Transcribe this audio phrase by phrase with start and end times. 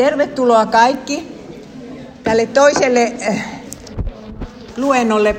[0.00, 1.28] Tervetuloa kaikki
[2.24, 3.44] tälle toiselle eh,
[4.76, 5.36] luennolle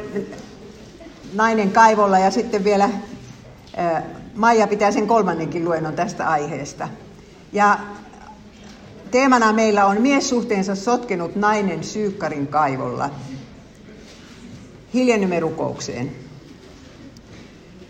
[1.34, 4.04] Nainen kaivolla ja sitten vielä eh,
[4.36, 6.90] Maija pitää sen kolmannenkin luennon tästä aiheesta.
[7.54, 7.80] Ja
[9.12, 13.10] teemana meillä on miessuhteensa sotkenut nainen syykkarin kaivolla.
[14.94, 16.12] Hiljennymme rukoukseen.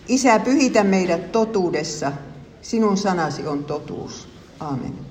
[0.07, 2.11] Isä, pyhitä meidät totuudessa.
[2.61, 4.27] Sinun sanasi on totuus.
[4.59, 5.10] Aamen.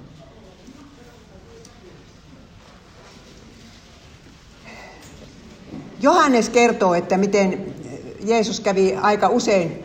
[6.02, 7.74] Johannes kertoo, että miten
[8.24, 9.84] Jeesus kävi aika usein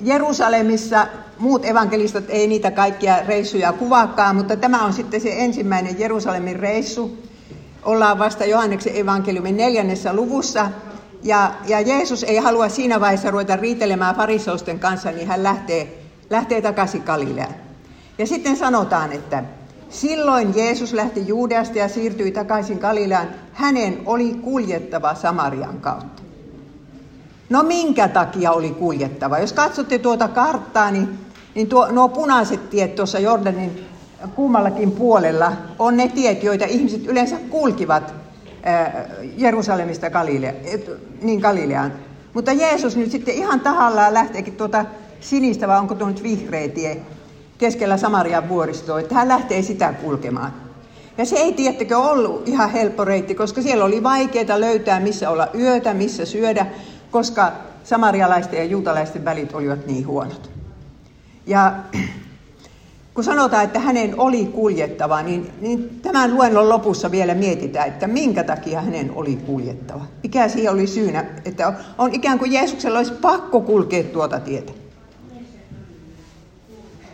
[0.00, 1.06] Jerusalemissa.
[1.38, 7.18] Muut evankelistat ei niitä kaikkia reissuja kuvaakaan, mutta tämä on sitten se ensimmäinen Jerusalemin reissu.
[7.82, 10.70] Ollaan vasta Johanneksen evankeliumin neljännessä luvussa.
[11.22, 15.98] Ja, ja Jeesus ei halua siinä vaiheessa ruveta riitelemään fariseusten kanssa, niin hän lähtee,
[16.30, 17.54] lähtee takaisin Galileaan.
[18.18, 19.44] Ja sitten sanotaan, että
[19.92, 23.28] Silloin Jeesus lähti Juudeasta ja siirtyi takaisin Galileaan.
[23.52, 26.22] Hänen oli kuljettava Samarian kautta.
[27.50, 29.38] No minkä takia oli kuljettava?
[29.38, 31.18] Jos katsotte tuota karttaa, niin,
[31.54, 33.86] niin tuo, nuo punaiset tiet tuossa Jordanin
[34.34, 38.14] kummallakin puolella on ne tiet, joita ihmiset yleensä kulkivat
[39.36, 40.52] Jerusalemista Galilea,
[41.22, 41.92] niin Galileaan.
[42.34, 44.84] Mutta Jeesus nyt sitten ihan tahallaan lähteekin tuota
[45.20, 47.02] sinistä, vai onko tuo nyt vihreä tie,
[47.58, 50.52] keskellä Samarian vuoristoa, että hän lähtee sitä kulkemaan.
[51.18, 55.48] Ja se ei tiettäkö ollut ihan helppo reitti, koska siellä oli vaikeaa löytää, missä olla
[55.54, 56.66] yötä, missä syödä,
[57.10, 57.52] koska
[57.84, 60.50] samarialaisten ja juutalaisten välit olivat niin huonot.
[61.46, 61.72] Ja
[63.14, 68.44] kun sanotaan, että hänen oli kuljettava, niin, niin tämän luennon lopussa vielä mietitään, että minkä
[68.44, 70.04] takia hänen oli kuljettava.
[70.22, 74.72] Mikä siihen oli syynä, että on ikään kuin Jeesuksella olisi pakko kulkea tuota tietä.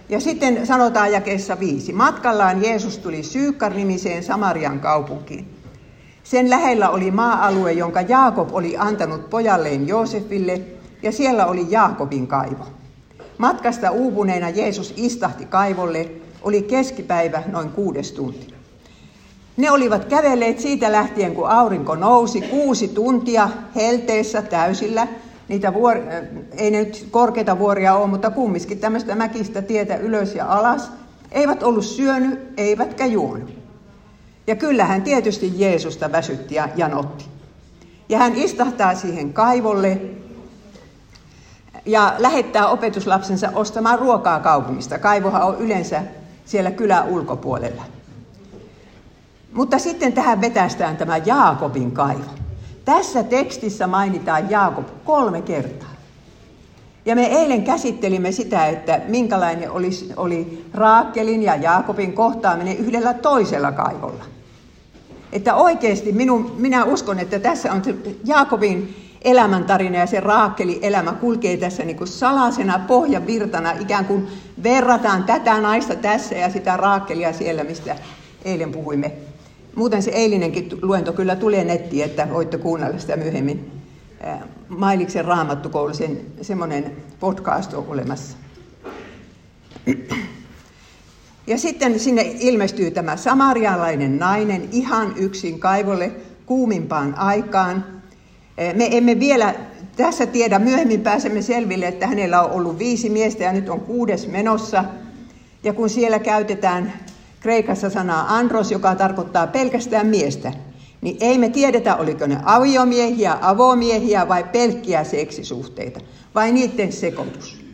[0.08, 1.92] Ja sitten sanotaan jakeessa viisi.
[1.92, 5.46] Matkallaan Jeesus tuli Syykkar-nimiseen Samarian kaupunkiin.
[6.24, 10.60] Sen lähellä oli maa-alue, jonka Jaakob oli antanut pojalleen Joosefille,
[11.02, 12.66] ja siellä oli Jaakobin kaivo.
[13.38, 16.10] Matkasta uupuneena Jeesus istahti kaivolle,
[16.42, 18.54] oli keskipäivä noin kuudes tunti.
[19.56, 25.06] Ne olivat kävelleet siitä lähtien, kun aurinko nousi, kuusi tuntia helteessä täysillä–
[25.48, 25.96] niitä vuor,
[26.56, 30.92] ei ne nyt korkeita vuoria ole, mutta kumminkin tämmöistä mäkistä tietä ylös ja alas,
[31.32, 33.50] eivät ollut syönyt, eivätkä juonut.
[34.46, 37.24] Ja kyllähän tietysti Jeesusta väsytti ja janotti.
[38.08, 40.00] Ja hän istahtaa siihen kaivolle
[41.86, 44.98] ja lähettää opetuslapsensa ostamaan ruokaa kaupungista.
[44.98, 46.02] Kaivohan on yleensä
[46.44, 47.82] siellä kylän ulkopuolella.
[49.52, 52.47] Mutta sitten tähän vetästään tämä Jaakobin kaivo.
[52.88, 55.94] Tässä tekstissä mainitaan Jaakob kolme kertaa.
[57.04, 63.72] Ja me eilen käsittelimme sitä, että minkälainen oli, oli Raakelin ja Jaakobin kohtaaminen yhdellä toisella
[63.72, 64.24] kaivolla.
[65.32, 67.82] Että oikeasti minun, minä uskon, että tässä on
[68.24, 74.28] Jaakobin elämäntarina ja se Raakelin elämä kulkee tässä niin kuin salasena pohjavirtana, ikään kuin
[74.62, 77.96] verrataan tätä naista tässä ja sitä Raakelia siellä, mistä
[78.44, 79.27] eilen puhuimme.
[79.78, 83.70] Muuten se eilinenkin luento kyllä tulee nettiin, että voitte kuunnella sitä myöhemmin.
[84.68, 88.36] Mailiksen raamattukoulu, sen, semmoinen podcast on olemassa.
[91.46, 96.12] Ja sitten sinne ilmestyy tämä samarialainen nainen ihan yksin kaivolle
[96.46, 97.84] kuumimpaan aikaan.
[98.74, 99.54] Me emme vielä
[99.96, 104.28] tässä tiedä, myöhemmin pääsemme selville, että hänellä on ollut viisi miestä ja nyt on kuudes
[104.28, 104.84] menossa.
[105.62, 106.92] Ja kun siellä käytetään
[107.40, 110.52] Kreikassa sanaa andros, joka tarkoittaa pelkästään miestä,
[111.00, 116.00] niin ei me tiedetä, oliko ne aviomiehiä, avomiehiä vai pelkkiä seksisuhteita,
[116.34, 117.64] vai niiden sekoitus.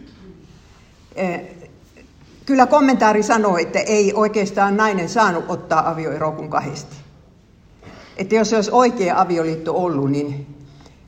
[2.47, 6.97] Kyllä kommentaari sanoo, että ei oikeastaan nainen saanut ottaa avioeroa kuin kahdesti.
[8.17, 10.47] Että jos se olisi oikea avioliitto ollut, niin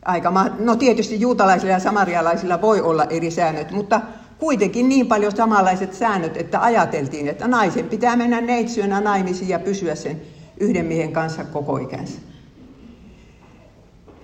[0.04, 0.32] aika...
[0.58, 4.00] No tietysti juutalaisilla ja samarialaisilla voi olla eri säännöt, mutta
[4.38, 9.94] kuitenkin niin paljon samanlaiset säännöt, että ajateltiin, että naisen pitää mennä neitsyönä naimisiin ja pysyä
[9.94, 10.20] sen
[10.60, 12.18] yhden miehen kanssa koko ikänsä.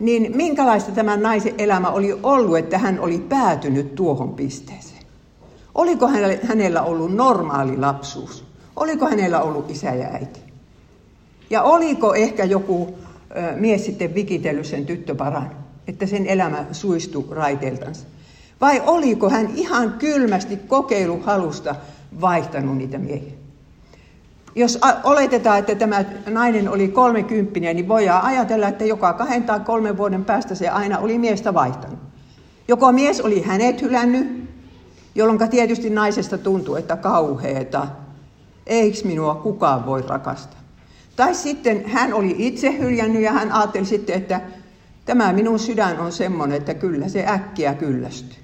[0.00, 5.02] Niin minkälaista tämän naisen elämä oli ollut, että hän oli päätynyt tuohon pisteeseen?
[5.74, 6.08] Oliko
[6.42, 8.44] hänellä ollut normaali lapsuus?
[8.76, 10.40] Oliko hänellä ollut isä ja äiti?
[11.50, 12.98] Ja oliko ehkä joku
[13.56, 15.50] mies sitten vikitellyt sen tyttöparan,
[15.86, 18.06] että sen elämä suistui raiteiltansa?
[18.62, 21.74] Vai oliko hän ihan kylmästi kokeiluhalusta
[22.20, 23.32] vaihtanut niitä miehiä?
[24.54, 29.96] Jos oletetaan, että tämä nainen oli kolmekymppinen, niin voidaan ajatella, että joka kahden tai kolmen
[29.96, 31.98] vuoden päästä se aina oli miestä vaihtanut.
[32.68, 34.50] Joko mies oli hänet hylännyt,
[35.14, 37.86] jolloin tietysti naisesta tuntui, että kauheeta.
[38.66, 40.60] Eiks minua kukaan voi rakastaa?
[41.16, 44.40] Tai sitten hän oli itse hyljännyt ja hän ajatteli sitten, että
[45.04, 48.41] tämä minun sydän on semmoinen, että kyllä se äkkiä kyllästyy.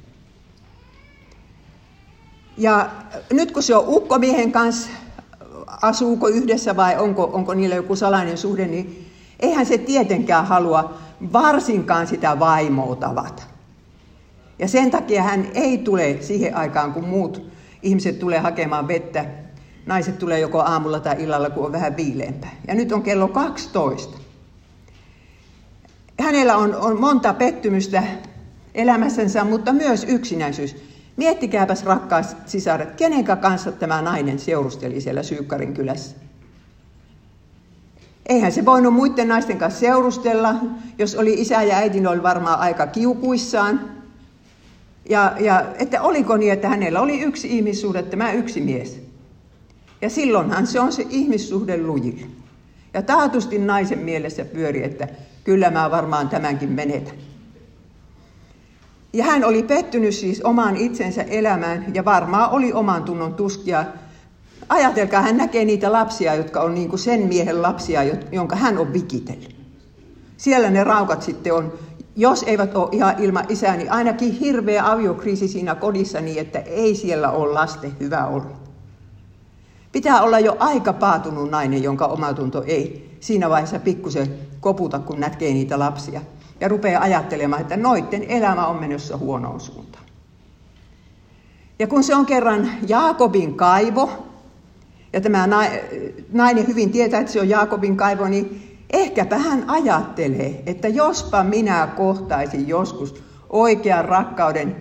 [2.58, 2.90] Ja
[3.32, 4.90] nyt kun se on ukkomiehen kanssa,
[5.82, 9.06] asuuko yhdessä vai onko, onko niillä joku salainen suhde, niin
[9.40, 10.94] eihän se tietenkään halua
[11.32, 13.42] varsinkaan sitä vaimoa tavata.
[14.58, 17.42] Ja sen takia hän ei tule siihen aikaan, kun muut
[17.82, 19.24] ihmiset tulee hakemaan vettä.
[19.86, 22.50] Naiset tulee joko aamulla tai illalla, kun on vähän viileämpää.
[22.68, 24.18] Ja nyt on kello 12.
[26.20, 28.02] Hänellä on, on monta pettymystä
[28.74, 30.87] elämässänsä, mutta myös yksinäisyys.
[31.18, 36.16] Miettikääpäs rakkaat sisaret, kenenkä kanssa tämä nainen seurusteli siellä Syykkarin kylässä.
[38.26, 40.54] Eihän se voinut muiden naisten kanssa seurustella,
[40.98, 43.80] jos oli isä ja äiti, oli varmaan aika kiukuissaan.
[45.08, 49.00] Ja, ja että oliko niin, että hänellä oli yksi ihmissuhde, tämä yksi mies.
[50.02, 52.26] Ja silloinhan se on se ihmissuhde lujille.
[52.94, 55.08] Ja taatusti naisen mielessä pyöri, että
[55.44, 57.27] kyllä mä varmaan tämänkin menetän.
[59.12, 63.84] Ja hän oli pettynyt siis omaan itsensä elämään ja varmaan oli oman tunnon tuskia.
[64.68, 68.00] Ajatelkaa, hän näkee niitä lapsia, jotka on niin kuin sen miehen lapsia,
[68.32, 69.56] jonka hän on vikitellyt.
[70.36, 71.72] Siellä ne raukat sitten on,
[72.16, 76.94] jos eivät ole ihan ilman isää, niin ainakin hirveä aviokriisi siinä kodissa niin, että ei
[76.94, 78.56] siellä ole lasten hyvä olla.
[79.92, 85.52] Pitää olla jo aika paatunut nainen, jonka omatunto ei siinä vaiheessa pikkusen koputa, kun näkee
[85.52, 86.20] niitä lapsia
[86.60, 90.04] ja rupeaa ajattelemaan, että noitten elämä on menossa huonoon suuntaan.
[91.78, 94.10] Ja kun se on kerran Jaakobin kaivo,
[95.12, 95.48] ja tämä
[96.32, 101.88] nainen hyvin tietää, että se on Jaakobin kaivo, niin ehkäpä hän ajattelee, että jospa minä
[101.96, 104.76] kohtaisin joskus oikean rakkauden,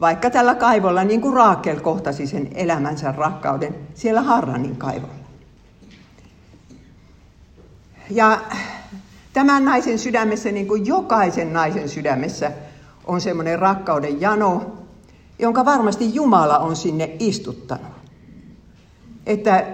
[0.00, 5.14] vaikka tällä kaivolla, niin kuin Raakel kohtasi sen elämänsä rakkauden siellä Harranin kaivolla.
[8.10, 8.40] Ja
[9.38, 12.52] Tämän naisen sydämessä, niin kuin jokaisen naisen sydämessä,
[13.04, 14.72] on semmoinen rakkauden jano,
[15.38, 17.92] jonka varmasti Jumala on sinne istuttanut.
[19.26, 19.66] Että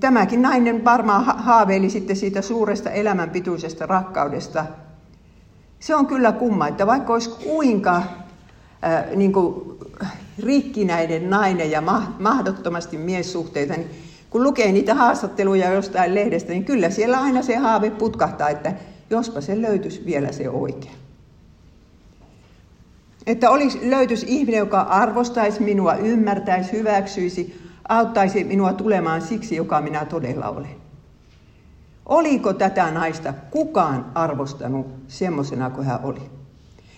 [0.00, 4.66] tämäkin nainen varmaan haaveili sitten siitä suuresta elämänpituisesta rakkaudesta.
[5.80, 8.04] Se on kyllä kumma, että vaikka olisi kuinka äh,
[9.16, 9.78] niin kuin
[10.38, 11.82] rikkinäinen nainen ja
[12.18, 17.90] mahdottomasti miessuhteita, niin kun lukee niitä haastatteluja jostain lehdestä, niin kyllä siellä aina se haave
[17.90, 18.72] putkahtaa, että
[19.10, 20.92] jospa se löytyisi vielä se oikea.
[23.26, 30.04] Että olisi, löytyisi ihminen, joka arvostaisi minua, ymmärtäisi, hyväksyisi, auttaisi minua tulemaan siksi, joka minä
[30.04, 30.76] todella olen.
[32.06, 36.22] Oliko tätä naista kukaan arvostanut semmoisena kuin hän oli?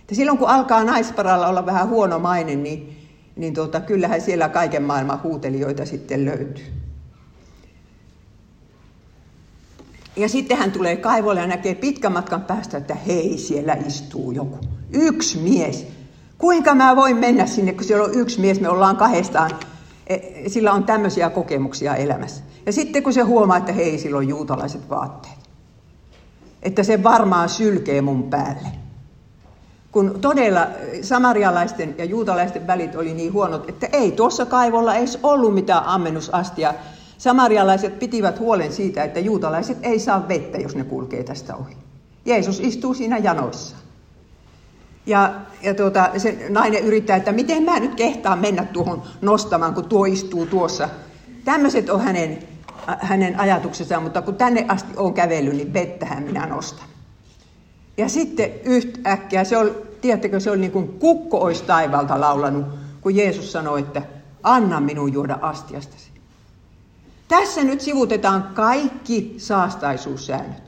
[0.01, 2.97] Että silloin kun alkaa naisparalla olla vähän huono maine, niin,
[3.37, 6.80] niin tuota, kyllähän siellä kaiken maailman huutelijoita sitten löytyy.
[10.21, 14.59] Ja sitten hän tulee kaivolle ja näkee pitkän matkan päästä, että hei, siellä istuu joku.
[14.93, 15.87] Yksi mies.
[16.39, 19.51] Kuinka mä voin mennä sinne, kun siellä on yksi mies, me ollaan kahdestaan.
[20.07, 20.19] E,
[20.49, 22.45] sillä on tämmöisiä kokemuksia elämässä.
[22.67, 25.39] Ja sitten kun se huomaa, että hei, sillä on juutalaiset vaatteet.
[26.63, 28.69] Että se varmaan sylkee mun päälle.
[29.93, 30.67] Kun todella
[31.03, 36.75] samarialaisten ja juutalaisten välit oli niin huonot, että ei tuossa kaivolla edes ollut mitään ammennusastia
[37.21, 41.77] Samarialaiset pitivät huolen siitä, että juutalaiset ei saa vettä, jos ne kulkee tästä ohi.
[42.25, 43.77] Jeesus istuu siinä janoissa.
[45.07, 49.85] Ja, ja tuota, se nainen yrittää, että miten mä nyt kehtaan mennä tuohon nostamaan, kun
[49.85, 50.89] tuo istuu tuossa.
[51.45, 52.39] Tämmöiset on hänen,
[52.87, 56.89] hänen ajatuksensa, mutta kun tänne asti on kävellyt, niin vettähän minä nostan.
[57.97, 62.67] Ja sitten yhtäkkiä, se oli, tiedättekö, se oli niin kuin kukko olisi taivalta laulanut,
[63.01, 64.03] kun Jeesus sanoi, että
[64.43, 66.10] anna minun juoda astiastasi.
[67.31, 70.63] Tässä nyt sivutetaan kaikki saastaisuussäännöt,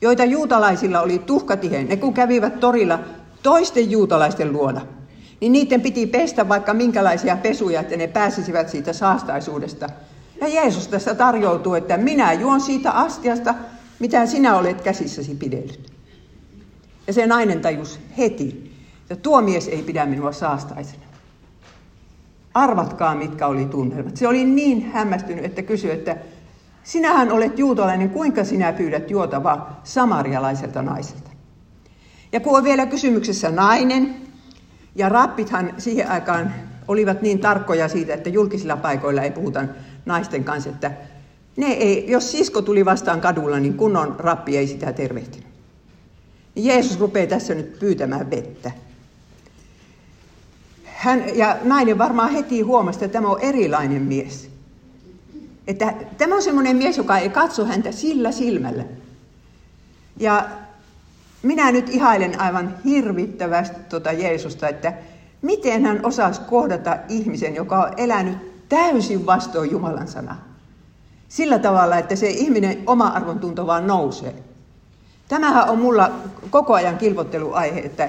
[0.00, 1.88] joita juutalaisilla oli tuhkatiheen.
[1.88, 2.98] Ne kun kävivät torilla
[3.42, 4.80] toisten juutalaisten luona,
[5.40, 9.86] niin niiden piti pestä vaikka minkälaisia pesuja, että ne pääsisivät siitä saastaisuudesta.
[10.40, 13.54] Ja Jeesus tässä tarjoutuu, että minä juon siitä astiasta,
[13.98, 15.92] mitä sinä olet käsissäsi pidellyt.
[17.06, 21.09] Ja se nainen tajus heti, että tuo mies ei pidä minua saastaisena.
[22.54, 24.16] Arvatkaa, mitkä oli tunnelmat.
[24.16, 26.16] Se oli niin hämmästynyt, että kysyi, että
[26.84, 31.30] sinähän olet juutalainen, kuinka sinä pyydät juotavaa samarialaiselta naiselta?
[32.32, 34.16] Ja kun on vielä kysymyksessä nainen,
[34.94, 36.54] ja rappithan siihen aikaan
[36.88, 39.64] olivat niin tarkkoja siitä, että julkisilla paikoilla ei puhuta
[40.06, 40.90] naisten kanssa, että
[41.56, 45.46] ne ei, jos sisko tuli vastaan kadulla, niin kunnon rappi ei sitä tervehtinyt.
[46.56, 48.70] Jeesus rupeaa tässä nyt pyytämään vettä.
[51.00, 54.50] Hän, ja nainen varmaan heti huomasi, että tämä on erilainen mies.
[55.66, 58.84] Että tämä on semmoinen mies, joka ei katso häntä sillä silmällä.
[60.16, 60.46] Ja
[61.42, 64.92] minä nyt ihailen aivan hirvittävästi tuota Jeesusta, että
[65.42, 70.44] miten hän osasi kohdata ihmisen, joka on elänyt täysin vastoin Jumalan sanaa.
[71.28, 74.34] Sillä tavalla, että se ihminen oma arvontunto vaan nousee.
[75.28, 76.10] Tämähän on mulla
[76.50, 78.08] koko ajan kilvotteluaihe, että,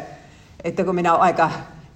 [0.64, 1.52] että kun minä olen aika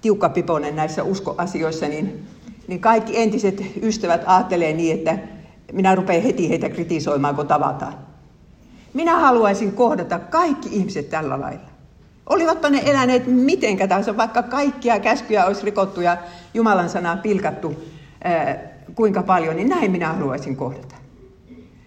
[0.06, 2.26] tiukkapipoinen näissä uskoasioissa, niin,
[2.68, 5.18] niin kaikki entiset ystävät ajattelee niin, että
[5.72, 7.94] minä rupean heti heitä kritisoimaan, kun tavataan.
[8.94, 11.68] Minä haluaisin kohdata kaikki ihmiset tällä lailla.
[12.26, 16.16] Olivatpa ne eläneet miten tahansa, vaikka kaikkia käskyjä olisi rikottu ja
[16.54, 17.82] Jumalan sanaa pilkattu
[18.24, 18.58] ää,
[18.94, 20.94] kuinka paljon, niin näin minä haluaisin kohdata.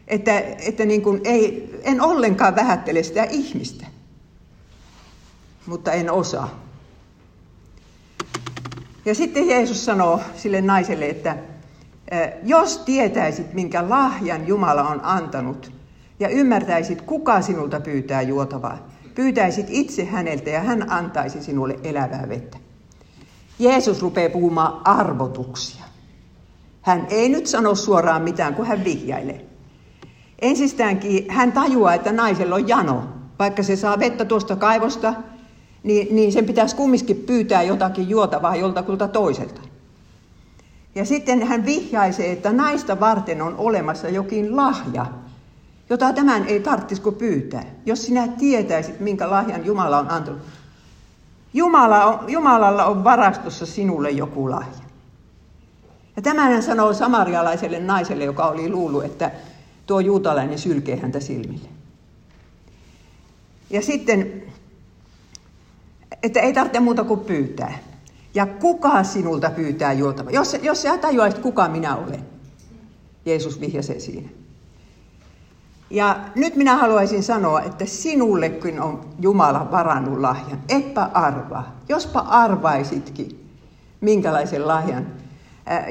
[0.07, 3.85] Että, että niin kuin ei, en ollenkaan vähättele sitä ihmistä,
[5.65, 6.68] mutta en osaa.
[9.09, 11.37] Ja sitten Jeesus sanoo sille naiselle, että
[12.43, 15.71] jos tietäisit, minkä lahjan Jumala on antanut,
[16.19, 18.77] ja ymmärtäisit, kuka sinulta pyytää juotavaa,
[19.15, 22.57] pyytäisit itse häneltä ja hän antaisi sinulle elävää vettä.
[23.59, 25.83] Jeesus rupeaa puhumaan arvotuksia.
[26.81, 29.45] Hän ei nyt sano suoraan mitään, kun hän vihjailee.
[30.41, 33.03] Ensistäänkin hän tajuaa, että naisella on jano.
[33.39, 35.13] Vaikka se saa vettä tuosta kaivosta,
[35.83, 39.61] niin, niin sen pitäisi kumminkin pyytää jotakin juotavaa joltakulta toiselta.
[40.95, 45.05] Ja sitten hän vihjaisee, että naista varten on olemassa jokin lahja,
[45.89, 47.65] jota tämän ei tarvitsisi pyytää.
[47.85, 50.41] Jos sinä tietäisit, minkä lahjan Jumala on antanut.
[51.53, 54.89] Jumala on, Jumalalla on varastossa sinulle joku lahja.
[56.15, 59.31] Ja tämän hän sanoo samarialaiselle naiselle, joka oli luullut, että
[59.85, 61.69] tuo juutalainen sylkee häntä silmille.
[63.69, 64.43] Ja sitten,
[66.23, 67.79] että ei tarvitse muuta kuin pyytää.
[68.33, 70.31] Ja kuka sinulta pyytää juotava?
[70.31, 72.25] Jos, jos sä tajuaisit, kuka minä olen.
[73.25, 74.29] Jeesus vihjasi siinä.
[75.89, 80.61] Ja nyt minä haluaisin sanoa, että sinullekin on Jumala varannut lahjan.
[80.69, 81.75] Etpä arvaa.
[81.89, 83.45] Jospa arvaisitkin,
[84.01, 85.07] minkälaisen lahjan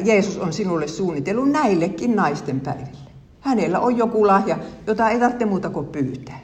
[0.04, 3.08] Jeesus on sinulle suunnitellut näillekin naisten päiville.
[3.40, 6.40] Hänellä on joku lahja, jota ei tarvitse muuta kuin pyytää.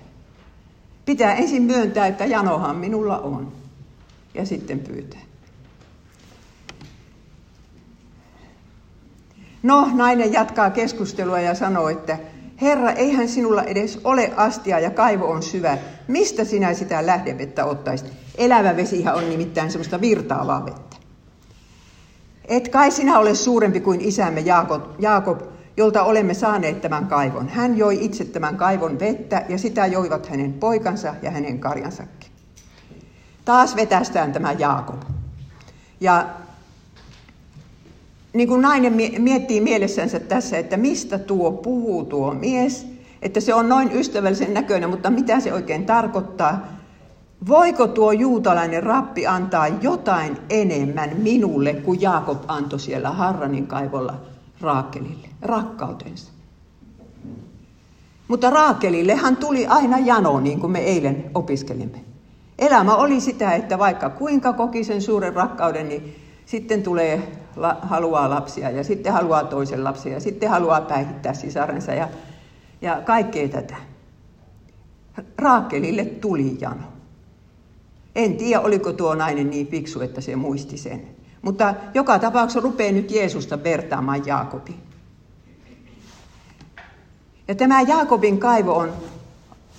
[1.04, 3.52] Pitää ensin myöntää, että janohan minulla on.
[4.34, 5.20] Ja sitten pyytää.
[9.62, 12.18] No, nainen jatkaa keskustelua ja sanoo, että
[12.60, 15.78] Herra, eihän sinulla edes ole astia ja kaivo on syvä.
[16.08, 18.12] Mistä sinä sitä lähdevettä ottaisit?
[18.38, 20.96] Elävä vesihän on nimittäin semmoista virtaavaa vettä.
[22.44, 25.40] Et kai sinä ole suurempi kuin isämme Jaakob, Jaakob
[25.76, 27.48] jolta olemme saaneet tämän kaivon.
[27.48, 32.33] Hän joi itse tämän kaivon vettä ja sitä joivat hänen poikansa ja hänen karjansakin.
[33.44, 35.02] Taas vetästään tämä Jaakob.
[36.00, 36.26] Ja
[38.32, 42.86] niin kuin nainen miettii mielessänsä tässä, että mistä tuo puhuu tuo mies,
[43.22, 46.66] että se on noin ystävällisen näköinen, mutta mitä se oikein tarkoittaa?
[47.48, 54.14] Voiko tuo juutalainen rappi antaa jotain enemmän minulle kuin Jaakob antoi siellä Harranin kaivolla
[54.60, 56.32] Raakelille, rakkautensa?
[58.28, 62.13] Mutta Raakelillehan tuli aina jano, niin kuin me eilen opiskelimme.
[62.58, 68.30] Elämä oli sitä, että vaikka kuinka koki sen suuren rakkauden, niin sitten tulee, la, haluaa
[68.30, 72.08] lapsia ja sitten haluaa toisen lapsia ja sitten haluaa päihittää sisarensa ja,
[72.82, 73.76] ja kaikkea tätä.
[75.38, 76.94] Raakelille tuli jano.
[78.14, 81.08] En tiedä, oliko tuo nainen niin fiksu, että se muisti sen.
[81.42, 84.76] Mutta joka tapauksessa rupeaa nyt Jeesusta vertaamaan Jaakobin.
[87.48, 88.92] Ja tämä Jaakobin kaivo on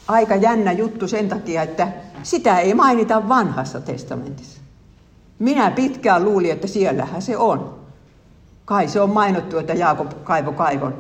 [0.08, 1.88] aika jännä juttu sen takia, että
[2.26, 4.62] sitä ei mainita vanhassa testamentissa.
[5.40, 7.76] Minä pitkään luulin, että siellähän se on.
[8.66, 10.94] Kai se on mainittu, että Jaakob kaivo kaivon.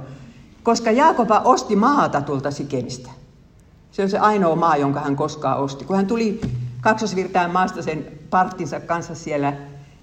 [0.63, 3.09] Koska Jaakoba osti maata tuolta Sikemistä.
[3.91, 5.85] Se on se ainoa maa, jonka hän koskaan osti.
[5.85, 6.41] Kun hän tuli
[6.81, 9.53] kaksosvirtään maasta sen parttinsa kanssa siellä,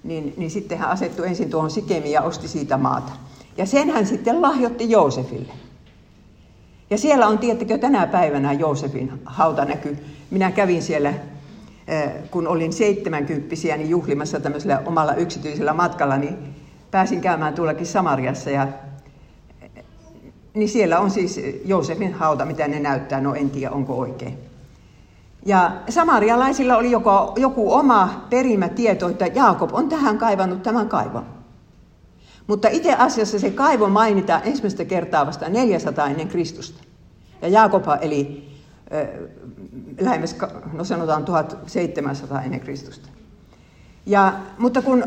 [0.03, 3.11] niin, niin sitten hän asettui ensin tuohon Sikemiin ja osti siitä maata.
[3.57, 5.53] Ja sen hän sitten lahjoitti Joosefille.
[6.93, 9.97] Ja siellä on, tiettäkö, tänä päivänä Joosefin hauta näkyy.
[10.31, 11.13] Minä kävin siellä
[12.31, 16.37] kun olin seitsemänkymppisiä, niin juhlimassa tämmöisellä omalla yksityisellä matkalla, niin
[16.91, 18.67] pääsin käymään tuollakin Samariassa ja
[20.53, 24.37] niin siellä on siis Joosefin hauta, mitä ne näyttää, no en tiedä onko oikein.
[25.45, 31.25] Ja samarialaisilla oli joko, joku oma perimätieto, että Jaakob on tähän kaivannut tämän kaivon.
[32.47, 36.83] Mutta itse asiassa se kaivo mainitaan ensimmäistä kertaa vasta 400 ennen Kristusta.
[37.41, 38.49] Ja Jaakob eli
[39.99, 40.35] lähemmäs,
[40.73, 43.09] no sanotaan 1700 ennen Kristusta.
[44.05, 45.03] Ja, mutta kun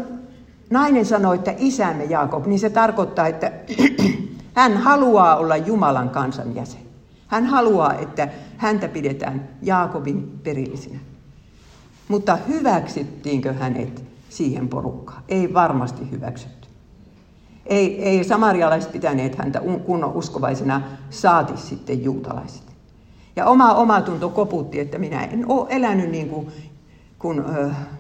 [0.71, 3.53] nainen sanoi, että isämme Jaakob, niin se tarkoittaa, että
[4.57, 6.81] Hän haluaa olla Jumalan kansan jäsen.
[7.27, 10.99] Hän haluaa, että häntä pidetään Jaakobin perillisinä.
[12.09, 15.23] Mutta hyväksyttiinkö hänet siihen porukkaan?
[15.29, 16.66] Ei varmasti hyväksytty.
[17.67, 22.63] Ei, ei samarialaiset pitäneet häntä kunnon uskovaisena, saati sitten juutalaiset.
[23.37, 26.53] Ja oma omatunto koputti, että minä en ole elänyt niin kuin
[27.19, 27.45] kun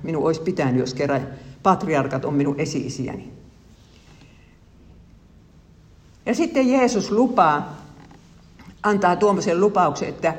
[0.02, 1.26] minun olisi pitänyt, jos kerran
[1.62, 3.32] patriarkat on minun esi-isiäni.
[6.26, 7.76] Ja sitten Jeesus lupaa,
[8.82, 10.35] antaa tuommoisen lupauksen, että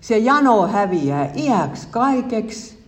[0.00, 2.82] se jano häviää iäksi kaikeksi.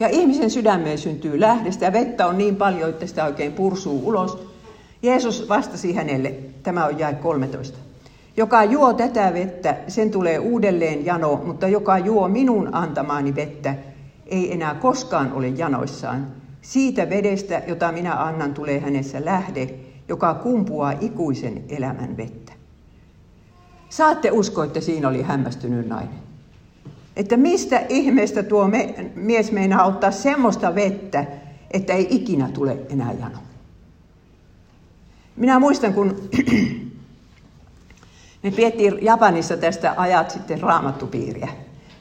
[0.00, 4.45] Ja ihmisen sydämeen syntyy lähdestä ja vettä on niin paljon, että sitä oikein pursuu ulos.
[5.06, 7.78] Jeesus vastasi hänelle, tämä on jae 13.
[8.36, 13.74] Joka juo tätä vettä, sen tulee uudelleen jano, mutta joka juo minun antamaani vettä,
[14.26, 16.26] ei enää koskaan ole janoissaan.
[16.62, 19.74] Siitä vedestä, jota minä annan, tulee hänessä lähde,
[20.08, 22.52] joka kumpuaa ikuisen elämän vettä.
[23.88, 26.18] Saatte uskoa, että siinä oli hämmästynyt nainen.
[27.16, 28.70] Että mistä ihmeestä tuo
[29.14, 31.24] mies meinaa ottaa semmoista vettä,
[31.70, 33.45] että ei ikinä tule enää jano.
[35.36, 36.16] Minä muistan, kun
[38.42, 41.48] me piettiin Japanissa tästä ajat sitten raamattupiiriä.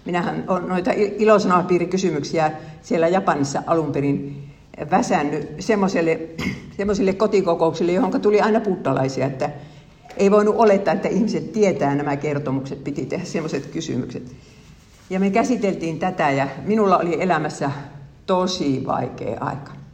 [0.06, 2.52] Minähän on noita ilosanomapiirikysymyksiä
[2.82, 4.44] siellä Japanissa alun perin
[4.92, 6.20] väsännyt semmoiselle,
[6.78, 9.50] semmoisille kotikokouksille, johon tuli aina puttalaisia, että
[10.18, 14.36] ei voinut olettaa, että ihmiset tietää nämä kertomukset, piti tehdä semmoiset kysymykset.
[15.10, 17.72] Ja me käsiteltiin tätä ja minulla oli elämässä
[18.26, 19.85] tosi vaikea aika.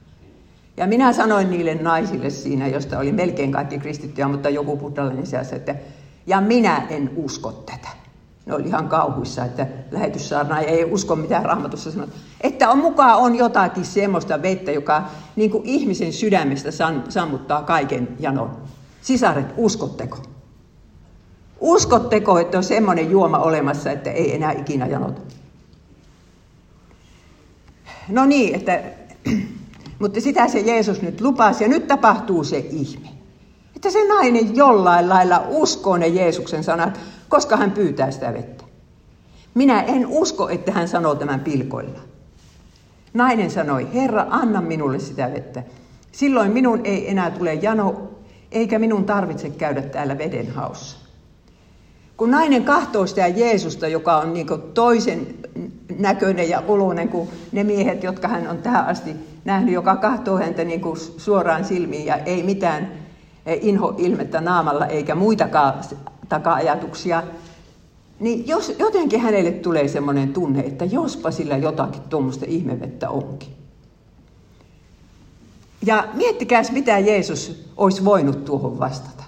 [0.78, 5.56] Ja minä sanoin niille naisille siinä, josta oli melkein kaikki kristittyjä, mutta joku puttalainen seassa,
[5.56, 5.76] että
[6.28, 7.88] ja minä en usko tätä.
[8.46, 12.08] Ne oli ihan kauhuissa, että lähetyssaarna ei usko mitään raamatussa sanoo.
[12.42, 15.04] Että on mukaan on jotakin semmoista vettä, joka
[15.36, 16.70] niin kuin ihmisen sydämestä
[17.10, 18.58] sammuttaa kaiken janon.
[19.02, 20.18] Sisaret, uskotteko?
[21.60, 25.22] Uskotteko, että on semmoinen juoma olemassa, että ei enää ikinä janota?
[28.10, 28.84] No niin, että,
[30.02, 33.08] mutta sitä se Jeesus nyt lupasi ja nyt tapahtuu se ihme.
[33.76, 38.64] Että se nainen jollain lailla uskoo ne Jeesuksen sanat, koska hän pyytää sitä vettä.
[39.54, 42.00] Minä en usko, että hän sanoo tämän pilkoilla.
[43.14, 45.64] Nainen sanoi, Herra, anna minulle sitä vettä.
[46.12, 48.10] Silloin minun ei enää tule jano,
[48.52, 50.98] eikä minun tarvitse käydä täällä veden haussa.
[52.18, 55.28] Kun nainen kahtoo sitä Jeesusta, joka on niin toisen
[56.00, 60.64] näköinen ja oloinen kuin ne miehet, jotka hän on tähän asti nähnyt, joka kahtoo häntä
[60.64, 60.82] niin
[61.18, 62.92] suoraan silmiin ja ei mitään
[63.62, 65.74] inhoilmettä naamalla eikä muitakaan
[66.30, 67.24] taka-ajatuksia,
[68.20, 73.50] niin jos, jotenkin hänelle tulee semmoinen tunne, että jospa sillä jotakin tuommoista ihmevettä onkin.
[75.86, 79.24] Ja miettikääs, mitä Jeesus olisi voinut tuohon vastata.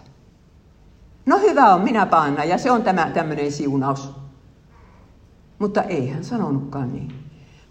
[1.26, 4.10] No hyvä on, minä paanna, ja se on tämä tämmöinen siunaus.
[5.60, 7.14] Mutta ei hän sanonutkaan niin.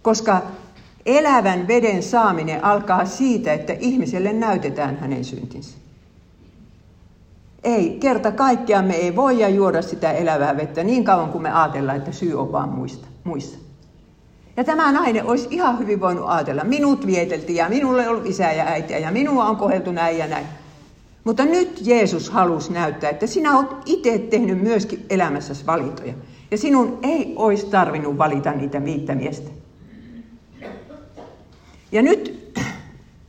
[0.02, 0.42] Koska
[1.06, 5.78] elävän veden saaminen alkaa siitä, että ihmiselle näytetään hänen syntinsä.
[7.64, 11.98] Ei, kerta kaikkiaan me ei voida juoda sitä elävää vettä niin kauan kuin me ajatellaan,
[11.98, 13.58] että syy on vaan muista, muissa.
[14.56, 18.64] Ja tämä nainen olisi ihan hyvin voinut ajatella, minut vieteltiin ja minulle on isä ja
[18.64, 20.46] äitiä ja minua on koheltu näin ja näin.
[21.24, 26.14] Mutta nyt Jeesus halusi näyttää, että sinä olet itse tehnyt myöskin elämässäsi valintoja.
[26.50, 29.61] Ja sinun ei olisi tarvinnut valita niitä viittä miestä.
[31.92, 32.42] Ja nyt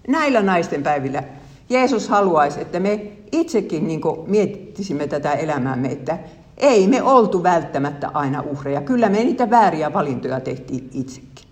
[0.07, 1.23] näillä naisten päivillä
[1.69, 6.19] Jeesus haluaisi, että me itsekin niin miettisimme tätä elämäämme, että
[6.57, 8.81] ei me oltu välttämättä aina uhreja.
[8.81, 11.47] Kyllä me niitä vääriä valintoja tehtiin itsekin.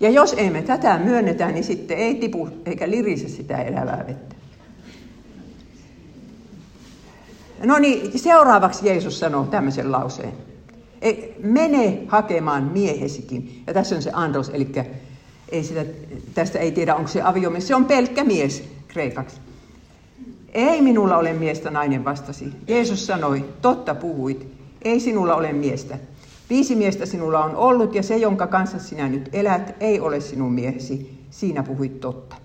[0.00, 4.36] Ja jos emme tätä myönnetä, niin sitten ei tipu eikä lirise sitä elävää vettä.
[7.64, 10.32] No niin, seuraavaksi Jeesus sanoo tämmöisen lauseen.
[11.42, 13.62] Mene hakemaan miehesikin.
[13.66, 14.68] Ja tässä on se andros, eli
[15.48, 15.84] ei sitä,
[16.34, 17.68] tästä ei tiedä, onko se aviomies.
[17.68, 19.36] Se on pelkkä mies kreikaksi.
[20.52, 22.48] Ei minulla ole miestä, nainen vastasi.
[22.68, 24.46] Jeesus sanoi, totta puhuit,
[24.82, 25.98] ei sinulla ole miestä.
[26.50, 30.52] Viisi miestä sinulla on ollut ja se, jonka kanssa sinä nyt elät, ei ole sinun
[30.52, 31.16] miehesi.
[31.30, 32.36] Siinä puhuit totta.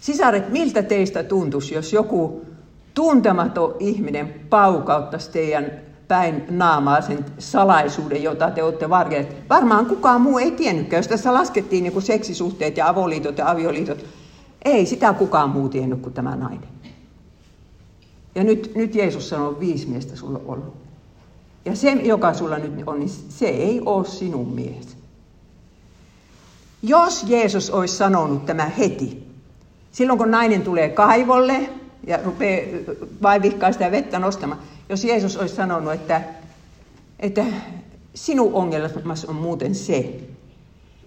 [0.00, 2.46] Sisaret, miltä teistä tuntuisi, jos joku
[2.94, 5.72] tuntematon ihminen paukauttaisi teidän
[6.08, 9.48] päin naamaa sen salaisuuden, jota te olette varjelleet.
[9.48, 14.04] Varmaan kukaan muu ei tiennytkään, jos tässä laskettiin niin seksisuhteet ja avoliitot ja avioliitot.
[14.64, 16.68] Ei sitä kukaan muu tiennyt kuin tämä nainen.
[18.34, 20.76] Ja nyt, nyt Jeesus sanoo, viisi miestä sulla on ollut.
[21.64, 24.96] Ja se, joka sulla nyt on, niin se ei ole sinun mies.
[26.82, 29.26] Jos Jeesus olisi sanonut tämä heti,
[29.92, 31.68] silloin kun nainen tulee kaivolle,
[32.06, 32.66] ja rupeaa
[33.22, 34.60] vaivihkaa sitä vettä nostamaan.
[34.88, 36.22] Jos Jeesus olisi sanonut, että,
[37.20, 37.44] että
[38.14, 40.20] sinun ongelmasi on muuten se,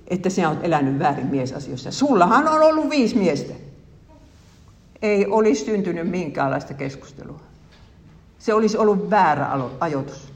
[0.08, 1.92] että sinä olet elänyt väärin miesasioissa.
[1.92, 3.54] Sullahan on ollut viisi miestä.
[5.02, 7.40] Ei olisi syntynyt minkäänlaista keskustelua.
[8.40, 9.48] Se olisi ollut väärä
[9.80, 10.34] ajoitus.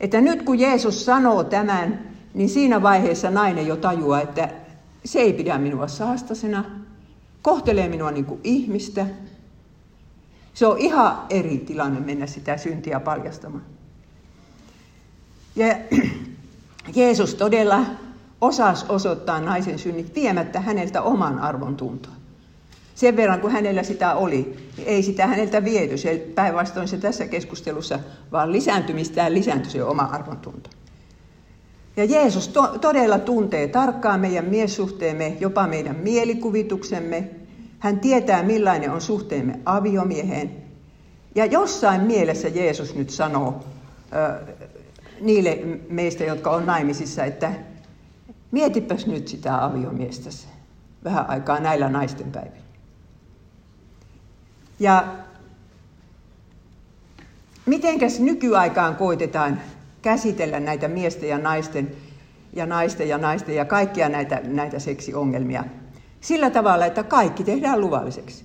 [0.00, 4.48] Että nyt kun Jeesus sanoo tämän, niin siinä vaiheessa nainen jo tajuaa, että
[5.04, 6.64] se ei pidä minua saastasena,
[7.42, 9.06] kohtelee minua niin kuin ihmistä.
[10.54, 13.64] Se on ihan eri tilanne mennä sitä syntiä paljastamaan.
[15.56, 15.66] Ja
[16.96, 17.80] Jeesus todella
[18.40, 22.12] osasi osoittaa naisen synnit viemättä häneltä oman arvon tuntoa.
[22.94, 25.98] Sen verran kun hänellä sitä oli, niin ei sitä häneltä viety.
[25.98, 27.98] Se päinvastoin se tässä keskustelussa
[28.32, 30.70] vaan lisääntymistään lisääntyi se oma arvontunto.
[31.96, 37.30] Ja Jeesus to- todella tuntee tarkkaan meidän miessuhteemme, jopa meidän mielikuvituksemme.
[37.82, 40.56] Hän tietää, millainen on suhteemme aviomieheen.
[41.34, 43.64] Ja jossain mielessä Jeesus nyt sanoo
[44.12, 44.54] ö,
[45.20, 47.52] niille meistä, jotka on naimisissa, että
[48.50, 50.46] mietipäs nyt sitä aviomiestäsi
[51.04, 52.62] vähän aikaa näillä naisten päivillä.
[54.80, 55.16] Ja
[57.66, 59.60] mitenkäs nykyaikaan koitetaan
[60.02, 61.96] käsitellä näitä miesten ja naisten
[62.52, 65.64] ja naisten ja naisten ja kaikkia näitä, näitä seksiongelmia
[66.22, 68.44] sillä tavalla, että kaikki tehdään luvalliseksi.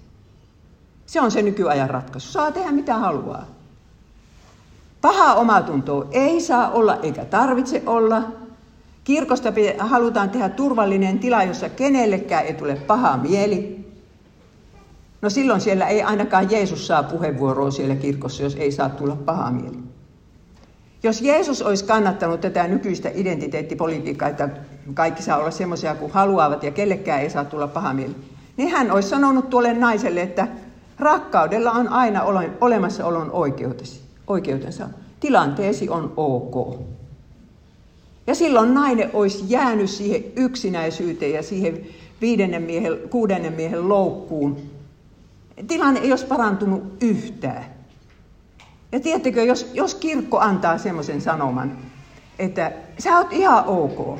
[1.05, 2.31] Se on se nykyajan ratkaisu.
[2.31, 3.45] Saa tehdä mitä haluaa.
[5.01, 8.23] Paha omatuntoa ei saa olla eikä tarvitse olla.
[9.03, 13.87] Kirkosta halutaan tehdä turvallinen tila, jossa kenellekään ei tule paha mieli.
[15.21, 19.51] No silloin siellä ei ainakaan Jeesus saa puheenvuoroa siellä kirkossa, jos ei saa tulla paha
[19.51, 19.86] mieli.
[21.03, 24.49] Jos Jeesus olisi kannattanut tätä nykyistä identiteettipolitiikkaa, että
[24.93, 28.15] kaikki saa olla semmoisia kuin haluavat ja kellekään ei saa tulla paha mieli,
[28.57, 30.47] niin hän olisi sanonut tuolle naiselle, että
[30.99, 32.23] rakkaudella on aina
[32.61, 34.89] olemassaolon oikeutesi, oikeutensa.
[35.19, 36.79] Tilanteesi on ok.
[38.27, 41.85] Ja silloin nainen olisi jäänyt siihen yksinäisyyteen ja siihen
[42.21, 44.57] viidennen miehen, kuudennen miehen loukkuun.
[45.67, 47.76] Tilanne ei olisi parantunut yhtään.
[48.91, 51.77] Ja tiedättekö, jos, jos kirkko antaa semmoisen sanoman,
[52.39, 54.19] että sä oot ihan ok,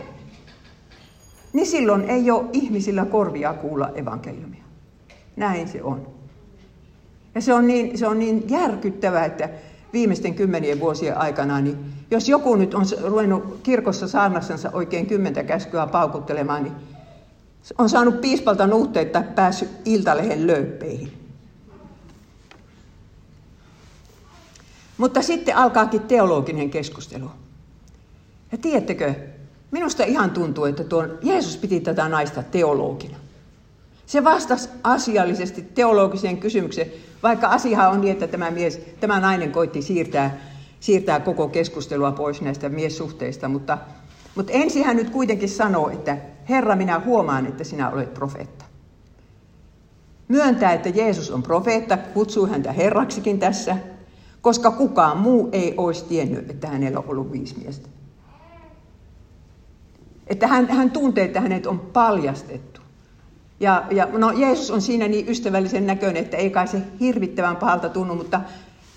[1.54, 4.64] niin silloin ei ole ihmisillä korvia kuulla evankeliumia.
[5.36, 6.08] Näin se on.
[7.36, 9.50] Ja se on niin, se on niin järkyttävää, että
[9.94, 11.78] viimeisten kymmenien vuosien aikana, niin
[12.12, 16.74] jos joku nyt on ruvennut kirkossa saarnassansa oikein kymmentä käskyä paukuttelemaan, niin
[17.78, 21.27] on saanut piispalta nuhteita päässyt iltalehen löyppeihin.
[24.98, 27.32] Mutta sitten alkaakin teologinen keskustelu.
[28.52, 29.14] Ja tiedättekö,
[29.72, 33.18] minusta ihan tuntuu, että tuon Jeesus piti tätä naista teologina.
[34.06, 36.92] Se vastasi asiallisesti teologiseen kysymykseen,
[37.24, 40.38] vaikka asia on niin, että tämä, mies, tämä nainen koitti siirtää,
[40.80, 43.78] siirtää koko keskustelua pois näistä miessuhteista, mutta,
[44.36, 46.18] mutta ensin hän nyt kuitenkin sanoo, että
[46.50, 48.66] Herra, minä huomaan, että sinä olet profeetta.
[50.28, 53.78] Myöntää, että Jeesus on profeetta, kutsuu häntä Herraksikin tässä,
[54.42, 57.90] koska kukaan muu ei olisi tiennyt, että hänellä on ollut viisi miestä.
[60.28, 62.82] Että hän, hän tuntee, että hänet on paljastettu.
[63.60, 67.90] Ja, ja no, Jeesus on siinä niin ystävällisen näköinen, että ei kai se hirvittävän pahalta
[67.90, 68.42] tunnu, mutta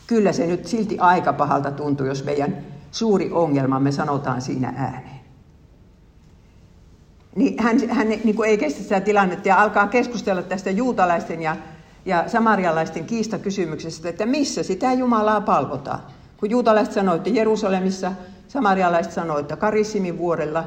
[0.07, 2.57] kyllä se nyt silti aika pahalta tuntuu, jos meidän
[2.91, 5.21] suuri ongelmamme sanotaan siinä ääneen.
[7.37, 11.57] Niin hän, hän niin kuin ei kestä sitä tilannetta ja alkaa keskustella tästä juutalaisten ja
[12.05, 16.01] ja samarialaisten kiistakysymyksestä, että missä sitä Jumalaa palvotaan.
[16.37, 18.13] Kun juutalaiset sanoivat, että Jerusalemissa,
[18.49, 20.65] samarialaiset sanoivat, että Karissimin vuorella.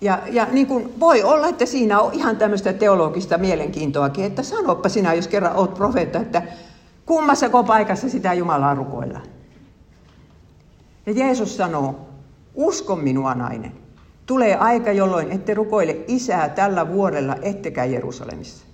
[0.00, 4.88] Ja, ja niin kuin voi olla, että siinä on ihan tämmöistä teologista mielenkiintoakin, että sanoppa
[4.88, 6.42] sinä, jos kerran olet profeetta, että
[7.06, 9.26] kummassako paikassa sitä Jumalaa rukoillaan.
[11.06, 12.08] Ja Jeesus sanoo,
[12.54, 13.72] usko minua nainen.
[14.26, 18.71] Tulee aika, jolloin ette rukoile isää tällä vuorella, ettekä Jerusalemissa.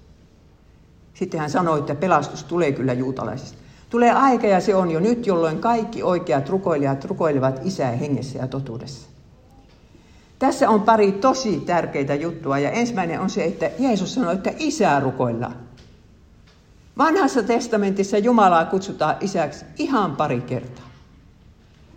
[1.18, 3.58] Sitten hän sanoi, että pelastus tulee kyllä juutalaisista.
[3.90, 8.46] Tulee aika ja se on jo nyt, jolloin kaikki oikeat rukoilijat rukoilevat isää hengessä ja
[8.46, 9.08] totuudessa.
[10.38, 15.00] Tässä on pari tosi tärkeitä juttua ja ensimmäinen on se, että Jeesus sanoi, että isää
[15.00, 15.54] rukoillaan.
[16.98, 20.88] Vanhassa testamentissa Jumalaa kutsutaan isäksi ihan pari kertaa.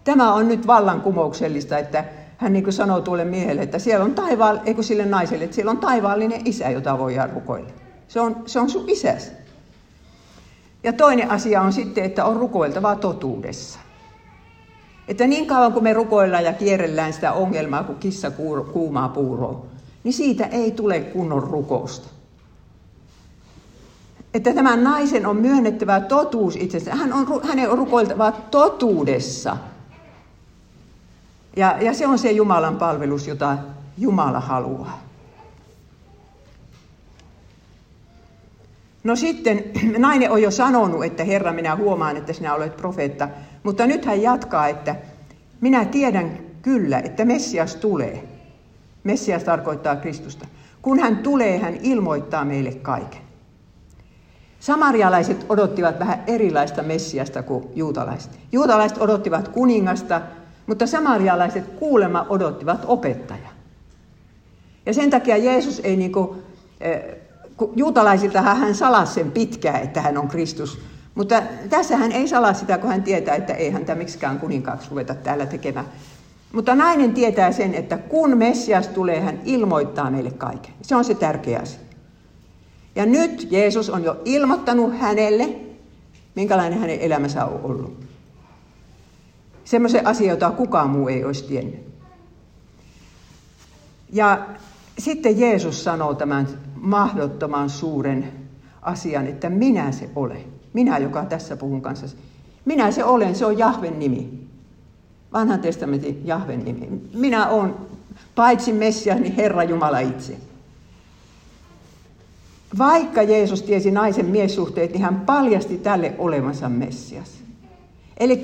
[0.04, 2.06] Tämä on nyt vallankumouksellista, että
[2.38, 5.72] hän niin kuin sanoo tuolle miehelle, että siellä on taivaal, eikö sille naiselle, että siellä
[5.72, 7.81] on taivaallinen isä, jota voidaan rukoilla.
[8.12, 9.32] Se on, se on sun isäsi.
[10.84, 13.80] Ja toinen asia on sitten, että on rukoiltava totuudessa.
[15.08, 18.32] Että niin kauan kuin me rukoillaan ja kierrellään sitä ongelmaa kuin kissa
[18.74, 19.66] kuumaa puuroa,
[20.04, 22.10] niin siitä ei tule kunnon rukousta.
[24.34, 26.98] että tämän naisen on myönnettävä totuus itsestään.
[26.98, 29.58] Hän on, hänen on rukoiltava totuudessa.
[31.56, 33.58] Ja, ja se on se Jumalan palvelus, jota
[33.98, 35.11] Jumala haluaa.
[39.04, 39.64] No sitten
[39.98, 43.30] nainen on jo sanonut, että Herra, minä huomaan, että sinä olet profeetta.
[43.64, 44.96] Mutta nyt hän jatkaa, että
[45.62, 48.24] minä tiedän kyllä, että Messias tulee.
[49.04, 50.48] Messias tarkoittaa Kristusta.
[50.82, 53.22] Kun hän tulee, hän ilmoittaa meille kaiken.
[54.60, 58.40] Samarialaiset odottivat vähän erilaista Messiasta kuin juutalaiset.
[58.52, 60.22] Juutalaiset odottivat kuningasta,
[60.68, 63.54] mutta samarialaiset kuulema odottivat opettajaa.
[64.86, 66.30] Ja sen takia Jeesus ei niin kuin,
[67.76, 70.80] juutalaisiltahan hän salasi sen pitkään, että hän on Kristus.
[71.16, 75.16] Mutta tässä hän ei salaa sitä, kun hän tietää, että ei hän miksikään kuninkaaksi ruveta
[75.16, 75.86] täällä tekemään.
[76.52, 80.74] Mutta nainen tietää sen, että kun Messias tulee, hän ilmoittaa meille kaiken.
[80.82, 81.80] Se on se tärkeä asia.
[82.96, 85.56] Ja nyt Jeesus on jo ilmoittanut hänelle,
[86.36, 88.06] minkälainen hänen elämänsä on ollut.
[89.66, 91.80] Semmoisen asia, jota kukaan muu ei olisi tiennyt.
[94.14, 94.46] Ja
[95.00, 96.48] sitten Jeesus sanoo tämän
[96.82, 98.32] mahdottoman suuren
[98.82, 100.44] asian, että minä se olen.
[100.74, 102.08] Minä, joka tässä puhun kanssa.
[102.66, 104.48] Minä se olen, se on Jahven nimi.
[105.34, 106.90] Vanhan testamentin Jahven nimi.
[107.14, 107.74] Minä olen
[108.36, 110.38] paitsi Messias, niin Herra Jumala itse.
[112.78, 117.30] Vaikka Jeesus tiesi naisen miessuhteet, niin hän paljasti tälle olevansa Messias.
[118.18, 118.42] Eli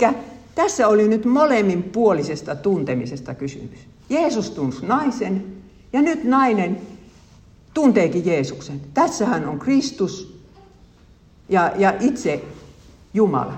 [0.56, 3.80] tässä oli nyt molemmin puolisesta tuntemisesta kysymys.
[4.10, 5.46] Jeesus tunsi naisen
[5.94, 6.78] ja nyt nainen
[7.78, 8.82] tunteekin Jeesuksen.
[8.94, 10.40] Tässä hän on Kristus
[11.50, 12.44] ja, ja itse
[13.14, 13.54] Jumala.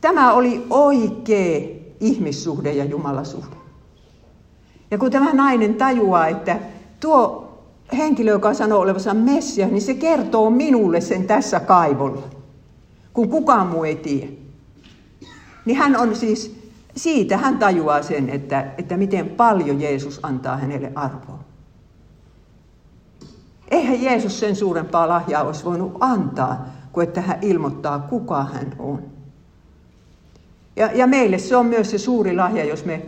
[0.00, 1.68] Tämä oli oikea
[2.00, 3.56] ihmissuhde ja Jumalasuhde.
[4.90, 6.60] Ja kun tämä nainen tajuaa, että
[7.00, 7.48] tuo
[7.96, 12.28] henkilö, joka sanoo olevansa Messia, niin se kertoo minulle sen tässä kaivolla,
[13.12, 14.26] kun kukaan muu ei tiedä.
[15.64, 16.56] Niin hän on siis,
[16.96, 21.41] siitä hän tajuaa sen, että, että miten paljon Jeesus antaa hänelle arvoa.
[23.72, 29.02] Eihän Jeesus sen suurempaa lahjaa olisi voinut antaa, kuin että hän ilmoittaa, kuka hän on.
[30.76, 33.02] Ja, ja meille se on myös se suuri lahja, jos me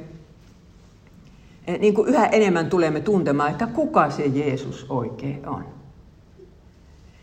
[1.66, 5.64] eh, niin kuin yhä enemmän tulemme tuntemaan, että kuka se Jeesus oikein on.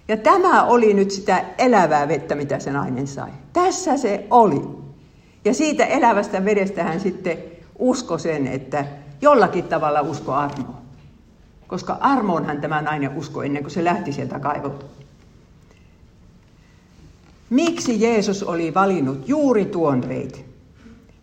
[0.07, 3.31] Ja tämä oli nyt sitä elävää vettä, mitä se nainen sai.
[3.53, 4.61] Tässä se oli.
[5.45, 7.37] Ja siitä elävästä vedestä hän sitten
[7.79, 8.85] usko sen, että
[9.21, 10.80] jollakin tavalla usko armoa.
[11.71, 14.85] Koska armoonhan tämä nainen usko ennen kuin se lähti sieltä kaivolta.
[17.49, 20.45] Miksi Jeesus oli valinnut juuri tuon reitin?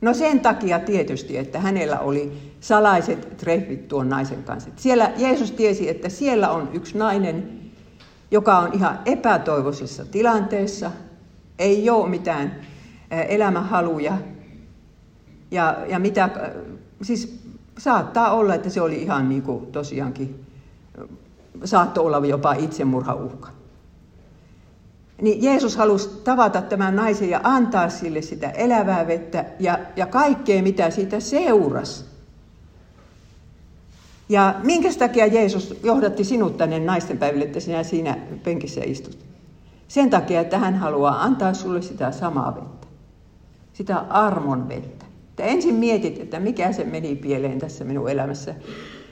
[0.01, 4.71] No sen takia tietysti, että hänellä oli salaiset treffit tuon naisen kanssa.
[4.77, 7.61] Siellä Jeesus tiesi, että siellä on yksi nainen,
[8.31, 10.91] joka on ihan epätoivoisessa tilanteessa,
[11.59, 12.61] ei ole mitään
[13.11, 14.19] elämänhaluja.
[15.51, 16.29] Ja, ja mitä,
[17.03, 17.38] siis
[17.79, 20.47] saattaa olla, että se oli ihan niin kuin tosiaankin,
[21.65, 23.49] saattoi olla jopa itsemurhauhka.
[25.23, 30.63] Niin Jeesus halusi tavata tämän naisen ja antaa sille sitä elävää vettä ja, ja kaikkea,
[30.63, 32.05] mitä siitä seurasi.
[34.29, 39.19] Ja minkä takia Jeesus johdatti sinut tänne naisten päiville, että sinä siinä penkissä istut?
[39.89, 42.87] Sen takia, että hän haluaa antaa sulle sitä samaa vettä.
[43.73, 44.98] Sitä armon vettä.
[45.39, 48.55] Että ensin mietit, että mikä se meni pieleen tässä minun elämässä.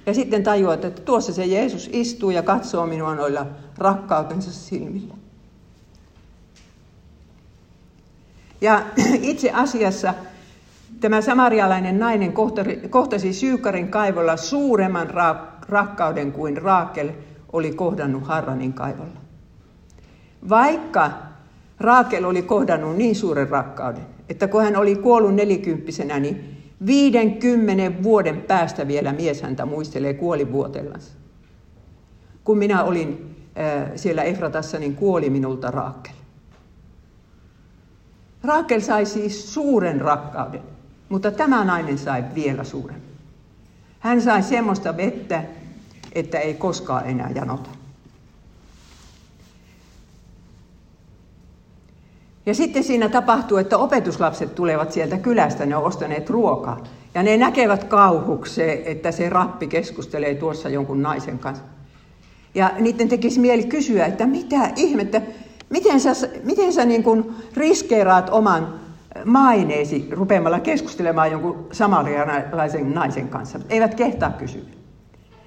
[0.07, 3.47] Ja sitten tajuat, että tuossa se Jeesus istuu ja katsoo minua noilla
[3.79, 5.15] rakkautensa silmillä.
[8.61, 8.83] Ja
[9.21, 10.15] itse asiassa
[11.01, 12.35] tämä samarialainen nainen
[12.91, 15.11] kohtasi Syykarin kaivolla suuremman
[15.69, 17.11] rakkauden kuin Raakel
[17.53, 19.21] oli kohdannut Harranin kaivolla.
[20.49, 21.11] Vaikka
[21.81, 28.43] Raakel oli kohdannut niin suuren rakkauden, että kun hän oli kuollut nelikymppisenä, niin 50 vuoden
[28.43, 31.12] päästä vielä mies häntä muistelee kuolivuotellansa.
[32.45, 36.12] Kun minä olin äh, siellä Efratassa, niin kuoli minulta Raakel.
[38.45, 40.62] Raakel sai siis suuren rakkauden,
[41.09, 43.07] mutta tämä nainen sai vielä suuremman.
[43.99, 45.45] Hän sai semmoista vettä,
[46.12, 47.71] että ei koskaan enää janota.
[52.47, 56.85] Ja sitten siinä tapahtuu, että opetuslapset tulevat sieltä kylästä, ne on ostaneet ruokaa.
[57.15, 61.65] Ja ne näkevät kauhukseen, että se rappi keskustelee tuossa jonkun naisen kanssa.
[62.55, 65.23] Ja niiden tekisi mieli kysyä, että mitä ihmettä,
[65.71, 68.81] Miten sä, miten sä niin kuin riskeeraat oman
[69.25, 73.61] maineesi rupeamalla keskustelemaan jonkun samarialaisen naisen kanssa?
[73.69, 74.63] Eivät kehtaa kysyä.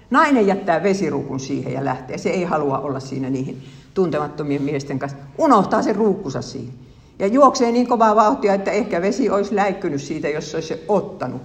[0.10, 2.18] Nainen jättää vesirukun siihen ja lähtee.
[2.18, 5.18] Se ei halua olla siinä niihin tuntemattomien miesten kanssa.
[5.38, 6.74] Unohtaa sen ruukkunsa siihen.
[7.20, 11.42] Ja juoksee niin kovaa vauhtia, että ehkä vesi olisi läikkynyt siitä, jos se olisi ottanut.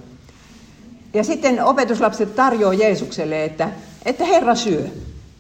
[1.14, 3.70] Ja sitten opetuslapset tarjoaa Jeesukselle, että,
[4.04, 4.84] että Herra syö.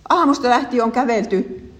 [0.08, 1.70] Aamusta lähtien on kävelty,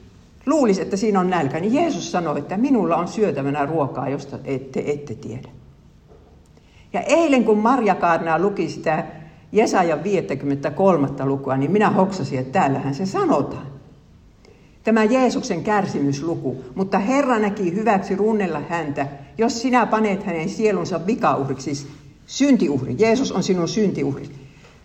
[0.47, 1.61] luulisi, että siinä on nälkä.
[1.61, 5.49] Niin Jeesus sanoi, että minulla on syötävänä ruokaa, josta ette, ette tiedä.
[6.93, 9.05] Ja eilen kun Marja Kaarnaa luki sitä
[9.53, 11.09] Jesajan 53.
[11.25, 13.74] lukua, niin minä hoksasin, että täällähän se sanotaan.
[14.85, 19.07] Tämä Jeesuksen kärsimysluku, mutta Herra näki hyväksi runnella häntä,
[19.39, 21.93] jos sinä panet hänen sielunsa vikauhriksi, siis
[22.27, 22.95] syntiuhri.
[22.99, 24.31] Jeesus on sinun syntiuhri.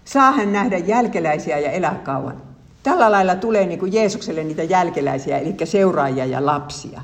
[0.05, 2.41] Saa hän nähdä jälkeläisiä ja elää kauan.
[2.83, 7.01] Tällä lailla tulee niin kuin Jeesukselle niitä jälkeläisiä, eli seuraajia ja lapsia,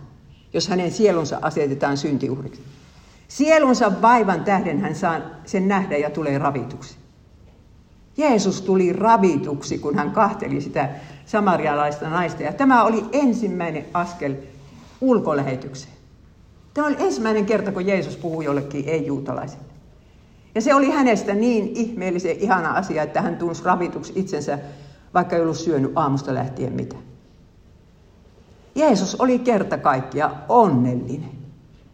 [0.53, 2.61] jos hänen sielunsa asetetaan syntiuhriksi.
[3.27, 6.95] Sielunsa vaivan tähden hän saa sen nähdä ja tulee ravituksi.
[8.17, 10.89] Jeesus tuli ravituksi, kun hän kahteli sitä
[11.25, 12.43] samarialaista naista.
[12.43, 14.35] Ja tämä oli ensimmäinen askel
[15.01, 15.95] ulkolähetykseen.
[16.73, 19.65] Tämä oli ensimmäinen kerta, kun Jeesus puhui jollekin ei-juutalaiselle.
[20.55, 24.59] Ja se oli hänestä niin ihmeellisen ihana asia, että hän tunsi ravituksi itsensä,
[25.13, 26.95] vaikka ei ollut syönyt aamusta lähtien mitä.
[28.75, 31.31] Jeesus oli kerta kaikkia onnellinen,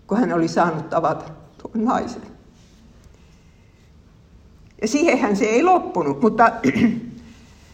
[0.08, 1.26] kun hän oli saanut tavata
[1.62, 2.22] tuon naisen.
[4.82, 6.52] Ja siihenhän se ei loppunut, mutta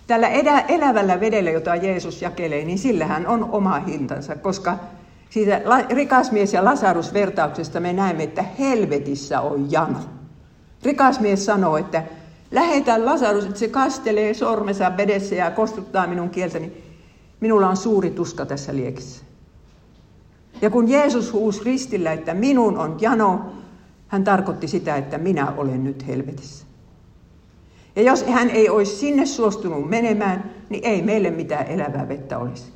[0.08, 0.28] tällä
[0.67, 4.78] elävällä vedellä, jota Jeesus jakelee, niin sillähän on oma hintansa, koska
[5.30, 10.00] siitä rikas mies ja Lasarus vertauksesta me näemme, että helvetissä on jano.
[10.84, 12.04] Rikas mies sanoo, että
[12.52, 16.72] lähetä Lasarus, että se kastelee sormensa vedessä ja kostuttaa minun kieltäni.
[17.39, 19.26] Minulla on suuri tuska tässä liekissä.
[20.62, 23.46] Ja kun Jeesus huusi ristillä, että minun on jano,
[24.08, 26.65] hän tarkoitti sitä, että minä olen nyt helvetissä.
[27.98, 32.72] Ja jos hän ei olisi sinne suostunut menemään, niin ei meille mitään elävää vettä olisi.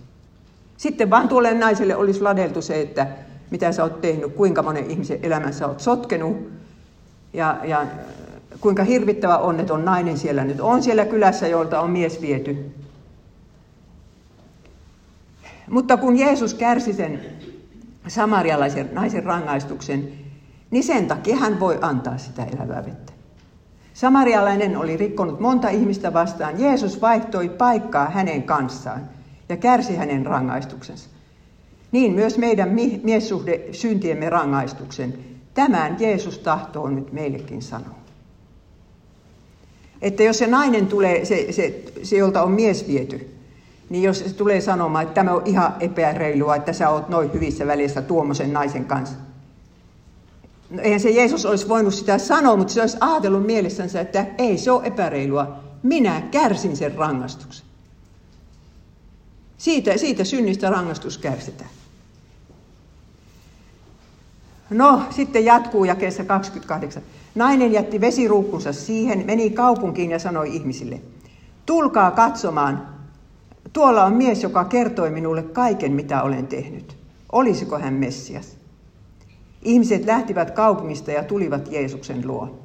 [0.78, 3.08] Sitten vaan tuolle naiselle olisi ladeltu se, että
[3.52, 6.38] mitä sä oot tehnyt, kuinka monen ihmisen elämänsä oot sotkenut
[7.34, 7.86] ja, ja
[8.62, 12.72] kuinka hirvittävä onneton nainen siellä nyt on siellä kylässä, jolta on mies viety.
[15.70, 17.22] Mutta kun Jeesus kärsi sen
[18.08, 20.12] samarialaisen naisen rangaistuksen,
[20.72, 23.21] niin sen takia hän voi antaa sitä elävää vettä.
[23.94, 26.60] Samarialainen oli rikkonut monta ihmistä vastaan.
[26.60, 29.02] Jeesus vaihtoi paikkaa hänen kanssaan
[29.50, 31.10] ja kärsi hänen rangaistuksensa.
[31.92, 32.70] Niin myös meidän
[33.04, 35.14] miessuhde syntiemme rangaistuksen.
[35.54, 38.02] Tämän Jeesus tahtoo nyt meillekin sanoa.
[40.02, 43.30] Että jos se nainen tulee, se, se, se jolta on mies viety,
[43.90, 47.68] niin jos se tulee sanomaan, että tämä on ihan epäreilua, että sä oot noin hyvissä
[47.68, 49.16] välissä tuommoisen naisen kanssa,
[50.72, 54.58] No, eihän se Jeesus olisi voinut sitä sanoa, mutta se olisi ajatellut mielessänsä, että ei
[54.58, 55.56] se ole epäreilua.
[55.84, 57.66] Minä kärsin sen rangaistuksen.
[59.58, 61.70] Siitä, siitä synnistä rangaistus kärsitään.
[64.70, 67.04] No, sitten jatkuu jakeessa 28.
[67.36, 71.02] Nainen jätti vesiruukkunsa siihen, meni kaupunkiin ja sanoi ihmisille,
[71.66, 72.88] tulkaa katsomaan,
[73.74, 76.98] tuolla on mies, joka kertoi minulle kaiken, mitä olen tehnyt.
[77.32, 78.61] Olisiko hän Messias?
[79.62, 82.60] Ihmiset lähtivät kaupungista ja tulivat Jeesuksen luo.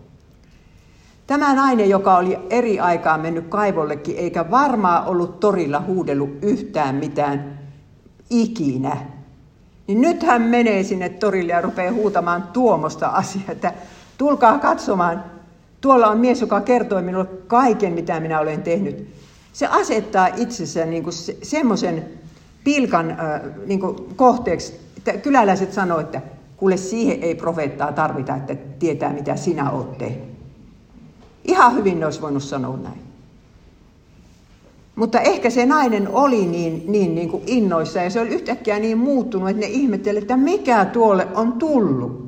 [1.26, 7.59] Tämä nainen, joka oli eri aikaa mennyt kaivollekin, eikä varmaan ollut torilla huudellut yhtään mitään
[8.30, 8.96] ikinä,
[9.87, 13.72] niin nyt hän menee sinne torille ja rupeaa huutamaan tuomosta asiaa, että
[14.18, 15.24] tulkaa katsomaan,
[15.80, 19.09] tuolla on mies, joka kertoi minulle kaiken, mitä minä olen tehnyt.
[19.52, 21.04] Se asettaa itsensä niin
[21.42, 22.04] semmoisen
[22.64, 23.16] pilkan
[23.66, 23.80] niin
[24.16, 26.22] kohteeksi, että kyläläiset sanoo, että
[26.57, 30.29] Kuule, siihen ei profeettaa tarvita, että tietää, mitä sinä olet tehnyt.
[31.45, 33.07] Ihan hyvin ne olisi voinut sanoa näin.
[34.97, 38.99] Mutta ehkä se nainen oli niin, niin, niin kuin innoissa ja se oli yhtäkkiä niin
[38.99, 42.27] muuttunut, että ne ihmettelivät, että mikä tuolle on tullut.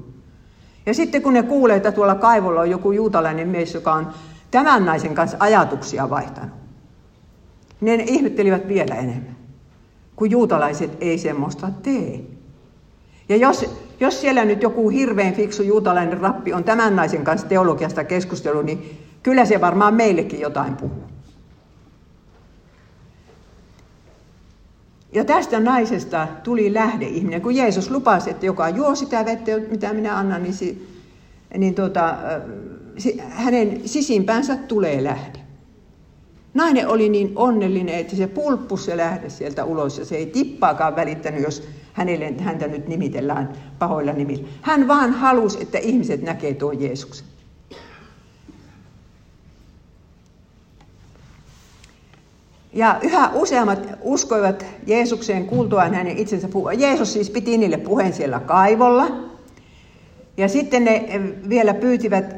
[0.87, 4.09] Ja sitten kun ne kuulee, että tuolla kaivolla on joku juutalainen mies, joka on
[4.51, 6.57] tämän naisen kanssa ajatuksia vaihtanut,
[7.81, 9.37] niin ne ihmettelivät vielä enemmän,
[10.17, 12.21] kun juutalaiset ei semmoista tee.
[13.29, 13.71] Ja jos,
[14.01, 18.99] jos siellä nyt joku hirveän fiksu juutalainen rappi on tämän naisen kanssa teologiasta keskustelu, niin
[19.23, 21.03] kyllä se varmaan meillekin jotain puhuu.
[25.13, 30.19] Ja tästä naisesta tuli lähdeihminen, kun Jeesus lupasi, että joka juo sitä vettä, mitä minä
[30.19, 30.89] annan, niin, si,
[31.59, 32.15] niin tuota,
[33.29, 35.39] hänen sisimpäänsä tulee lähde.
[36.55, 40.97] Nainen oli niin onnellinen, että se pulppus se lähde sieltä ulos ja se ei tippaakaan
[40.97, 41.69] välittänyt, jos
[41.99, 44.49] hänelle, häntä nyt nimitellään pahoilla nimillä.
[44.63, 47.27] Hän vaan halusi, että ihmiset näkee tuon Jeesuksen.
[52.73, 56.73] Ja yhä useammat uskoivat Jeesukseen kuultuaan hänen itsensä puhua.
[56.73, 59.07] Jeesus siis piti niille puheen siellä kaivolla.
[60.37, 62.35] Ja sitten ne vielä pyytivät,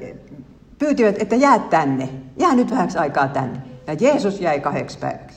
[0.78, 2.08] pyytivät, että jää tänne.
[2.36, 3.58] Jää nyt vähäksi aikaa tänne.
[3.86, 5.30] Ja Jeesus jäi kahdeksi päiväksi.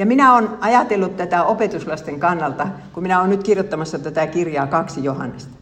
[0.00, 5.04] Ja minä olen ajatellut tätä opetuslasten kannalta, kun minä olen nyt kirjoittamassa tätä kirjaa kaksi
[5.04, 5.54] Johannesta.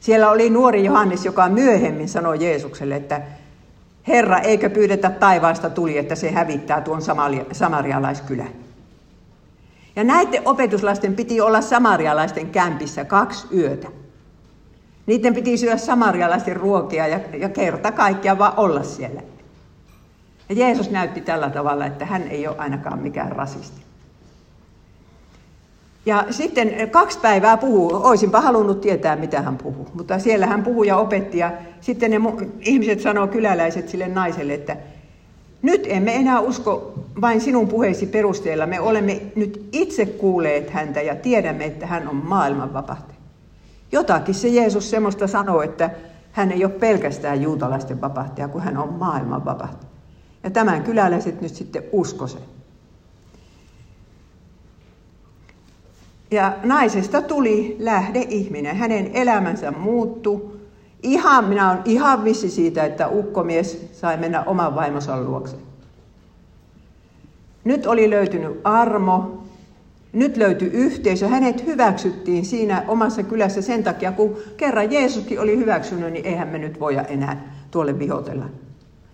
[0.00, 3.22] Siellä oli nuori Johannes, joka myöhemmin sanoi Jeesukselle, että
[4.08, 7.02] Herra, eikö pyydetä taivaasta tuli, että se hävittää tuon
[7.52, 8.50] samarialaiskylän.
[9.96, 13.88] Ja näiden opetuslasten piti olla samarialaisten kämpissä kaksi yötä.
[15.06, 19.22] Niiden piti syödä samarialaisten ruokia ja, ja kerta kaikkiaan vaan olla siellä.
[20.50, 23.80] Ja Jeesus näytti tällä tavalla, että hän ei ole ainakaan mikään rasisti.
[26.06, 28.00] Ja sitten kaksi päivää puhuu.
[28.02, 29.88] Oisinpa halunnut tietää, mitä hän puhuu.
[29.94, 31.38] Mutta siellä hän puhui ja opetti.
[31.38, 32.20] Ja sitten ne
[32.60, 34.76] ihmiset sanoo kyläläiset sille naiselle, että
[35.62, 38.66] nyt emme enää usko vain sinun puheesi perusteella.
[38.66, 42.70] Me olemme nyt itse kuulleet häntä ja tiedämme, että hän on maailman.
[43.92, 45.90] Jotakin se Jeesus semmoista sanoo, että
[46.32, 49.89] hän ei ole pelkästään juutalaisten vapahtaja, kun hän on maailman vapahtaja.
[50.44, 52.42] Ja tämän kyläläiset nyt sitten usko sen.
[56.30, 58.76] Ja naisesta tuli lähde ihminen.
[58.76, 60.60] Hänen elämänsä muuttui.
[61.02, 65.56] Ihan, minä olen ihan vissi siitä, että ukkomies sai mennä oman vaimonsa luokse.
[67.64, 69.44] Nyt oli löytynyt armo,
[70.12, 71.28] nyt löytyi yhteisö.
[71.28, 76.58] Hänet hyväksyttiin siinä omassa kylässä sen takia, kun kerran Jeesuskin oli hyväksynyt, niin eihän me
[76.58, 78.44] nyt voida enää tuolle vihotella.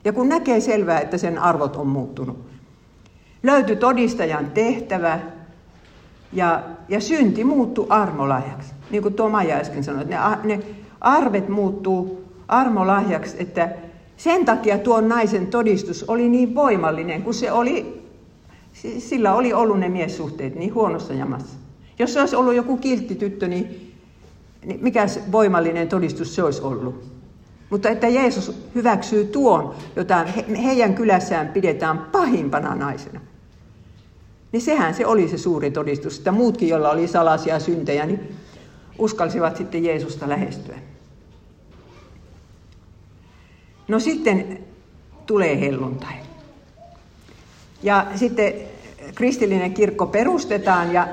[0.07, 2.39] Ja kun näkee selvää, että sen arvot on muuttunut.
[3.43, 5.21] Löytyi todistajan tehtävä,
[6.33, 8.75] ja, ja synti muuttuu armolahjaksi.
[8.91, 10.65] Niin kuin tuo Maija äsken sanoi, että ne, ne
[11.01, 13.69] arvet muuttuu armolahjaksi, että
[14.17, 18.03] sen takia tuon naisen todistus oli niin voimallinen, kun se oli,
[18.99, 21.59] sillä oli ollut ne miessuhteet niin huonossa jamassa.
[21.99, 23.93] Jos se olisi ollut joku kiltti tyttö, niin,
[24.65, 27.16] niin mikä voimallinen todistus se olisi ollut?
[27.71, 33.21] Mutta että Jeesus hyväksyy tuon, jota he, heidän kylässään pidetään pahimpana naisena.
[34.53, 38.37] Niin sehän se oli se suuri todistus, että muutkin, joilla oli salaisia syntejä, niin
[38.99, 40.77] uskalsivat sitten Jeesusta lähestyä.
[43.89, 44.59] No sitten
[45.27, 46.14] tulee helluntai.
[47.83, 48.55] Ja sitten
[49.14, 51.09] kristillinen kirkko perustetaan ja,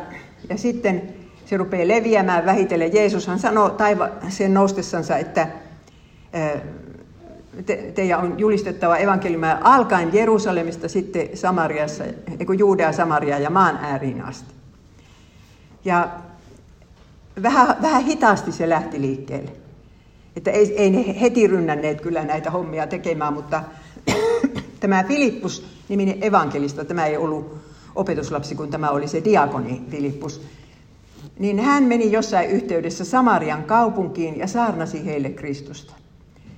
[0.50, 1.14] ja sitten
[1.46, 2.94] se rupeaa leviämään vähitellen.
[2.94, 5.48] Jeesushan sanoi taivaaseen noustessansa, että
[7.66, 14.22] te, teidän on julistettava evankeliumia alkaen Jerusalemista sitten Samariassa, niin Juudea, Samaria ja maan ääriin
[14.22, 14.54] asti.
[15.86, 16.10] Ja
[17.44, 19.52] vähän, vähän hitaasti se lähti liikkeelle.
[20.36, 23.64] Että ei, ei ne heti rynnänneet kyllä näitä hommia tekemään, mutta
[24.80, 27.58] tämä Filippus-niminen evankelista, tämä ei ollut
[27.96, 30.42] opetuslapsi, kun tämä oli se diakoni Filippus,
[31.40, 35.94] niin hän meni jossain yhteydessä Samarian kaupunkiin ja saarnasi heille Kristusta.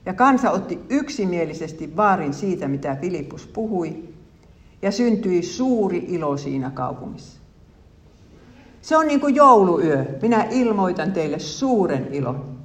[0.05, 4.03] Ja kansa otti yksimielisesti vaarin siitä, mitä Filippus puhui,
[4.81, 7.39] ja syntyi suuri ilo siinä kaupungissa.
[8.81, 10.05] Se on niin kuin jouluyö.
[10.21, 12.55] Minä ilmoitan teille suuren ilon.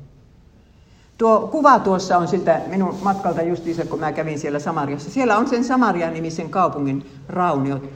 [1.18, 5.10] Tuo kuva tuossa on siltä minun matkalta justiinsa, kun mä kävin siellä Samariassa.
[5.10, 7.90] Siellä on sen Samaria-nimisen kaupungin rauniot.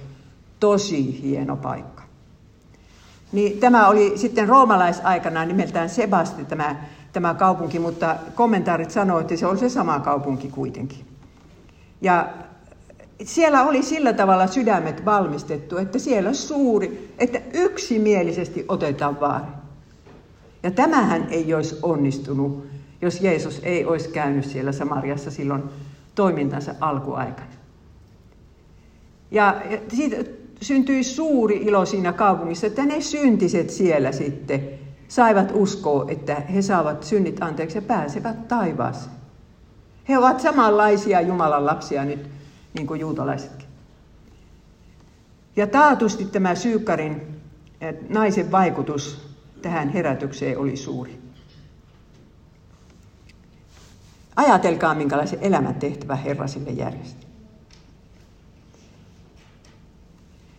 [0.60, 2.02] Tosi hieno paikka.
[3.32, 6.76] Niin tämä oli sitten roomalaisaikana nimeltään Sebasti, tämä
[7.14, 11.04] tämä kaupunki, mutta kommentaarit sanoivat, että se on se sama kaupunki kuitenkin.
[12.00, 12.28] Ja
[13.24, 19.46] siellä oli sillä tavalla sydämet valmistettu, että siellä suuri, että yksimielisesti otetaan vaari.
[20.62, 22.66] Ja tämähän ei olisi onnistunut,
[23.02, 25.62] jos Jeesus ei olisi käynyt siellä Samariassa silloin
[26.14, 27.50] toimintansa alkuaikana.
[29.30, 30.16] Ja siitä
[30.62, 34.68] syntyi suuri ilo siinä kaupungissa, että ne syntiset siellä sitten
[35.14, 39.14] saivat uskoa, että he saavat synnit anteeksi ja pääsevät taivaaseen.
[40.08, 42.28] He ovat samanlaisia Jumalan lapsia nyt,
[42.74, 43.68] niin kuin juutalaisetkin.
[45.56, 47.40] Ja taatusti tämä Syykkarin
[47.80, 49.28] eh, naisen vaikutus
[49.62, 51.18] tähän herätykseen oli suuri.
[54.36, 57.23] Ajatelkaa, minkälaisen elämäntehtävä Herra sille järjesti.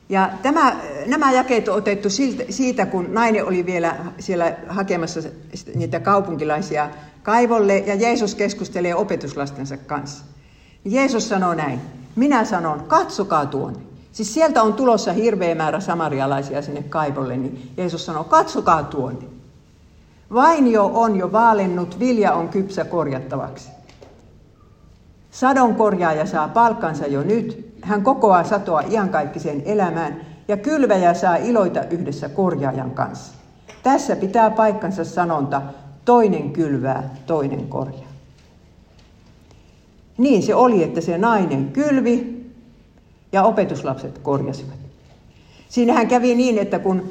[0.10, 0.76] Ja tämä,
[1.06, 2.10] nämä jakeet on otettu
[2.50, 5.20] siitä, kun nainen oli vielä siellä hakemassa
[5.76, 6.90] niitä kaupunkilaisia
[7.24, 10.26] kaivolle ja Jeesus keskustelee opetuslastensa kanssa.
[10.86, 11.82] Jeesus sanoo näin,
[12.16, 13.80] minä sanon, katsokaa tuonne.
[14.12, 19.26] Siis sieltä on tulossa hirveä määrä samarialaisia sinne kaivolle, niin Jeesus sanoo, katsokaa tuonne.
[20.34, 23.70] Vain jo on jo vaalennut, vilja on kypsä korjattavaksi.
[25.32, 31.84] Sadon korjaaja saa palkkansa jo nyt, hän kokoaa satoa iankaikkiseen elämään ja kylväjä saa iloita
[31.84, 33.34] yhdessä korjaajan kanssa.
[33.84, 35.62] Tässä pitää paikkansa sanonta,
[36.06, 38.12] toinen kylvää, toinen korjaa.
[40.18, 42.46] Niin se oli, että se nainen kylvi
[43.32, 44.76] ja opetuslapset korjasivat.
[45.70, 47.10] Siinähän kävi niin, että kun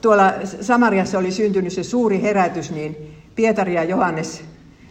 [0.00, 4.44] tuolla Samariassa oli syntynyt se suuri herätys, niin Pietari ja Johannes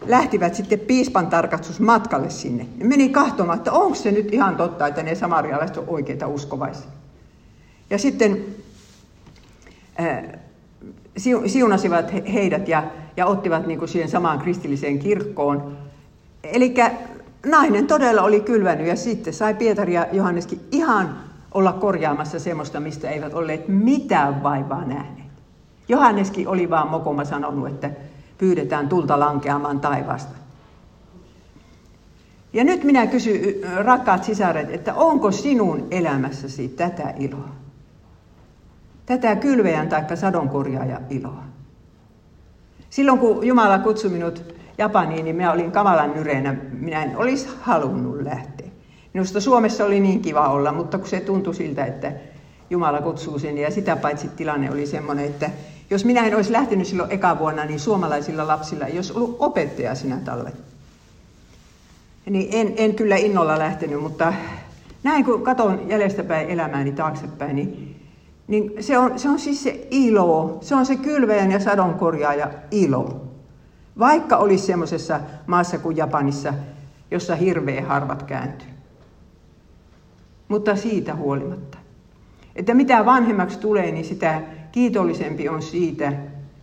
[0.06, 2.66] lähtivät sitten piispan tarkastusmatkalle sinne.
[2.76, 6.90] Ne meni katsomaan, että onko se nyt ihan totta, että ne samarialaiset on oikeita uskovaisia.
[7.90, 8.44] Ja sitten
[10.00, 10.22] äh,
[11.46, 12.84] siunasivat heidät ja,
[13.16, 15.76] ja ottivat niin kuin siihen samaan kristilliseen kirkkoon.
[16.44, 16.74] Eli
[17.46, 21.18] nainen todella oli kylvänyt ja sitten sai Pietari ja Johanneskin ihan
[21.52, 25.30] olla korjaamassa semmoista, mistä eivät olleet mitään vaivaa nähneet.
[25.88, 27.90] Johanneskin oli vaan mokoma sanonut, että
[28.40, 30.34] pyydetään tulta lankeamaan taivaasta.
[32.52, 33.40] Ja nyt minä kysyn,
[33.76, 37.48] rakkaat sisaret, että onko sinun elämässäsi tätä iloa?
[39.06, 41.42] Tätä kylvejän tai sadonkorjaaja iloa.
[42.90, 46.56] Silloin kun Jumala kutsui minut Japaniin, niin minä olin kamalan nyreenä.
[46.72, 48.66] Minä en olisi halunnut lähteä.
[49.14, 52.12] Minusta Suomessa oli niin kiva olla, mutta kun se tuntui siltä, että
[52.70, 55.50] Jumala kutsuu sinne ja sitä paitsi tilanne oli semmoinen, että
[55.90, 59.94] jos minä en olisi lähtenyt silloin eka vuonna, niin suomalaisilla lapsilla ei olisi ollut opettaja
[59.94, 60.52] sinä talle.
[62.30, 64.34] Niin en, en kyllä innolla lähtenyt, mutta
[65.02, 67.96] näin kun katson jäljestäpäin elämääni taaksepäin, niin,
[68.48, 73.26] niin se, on, se on siis se ilo, se on se kylväjän ja sadonkorjaaja ilo.
[73.98, 76.54] Vaikka olisi semmoisessa maassa kuin Japanissa,
[77.10, 78.68] jossa hirveä harvat kääntyy.
[80.48, 81.78] Mutta siitä huolimatta.
[82.56, 84.42] Että mitä vanhemmaksi tulee, niin sitä
[84.72, 86.12] kiitollisempi on siitä,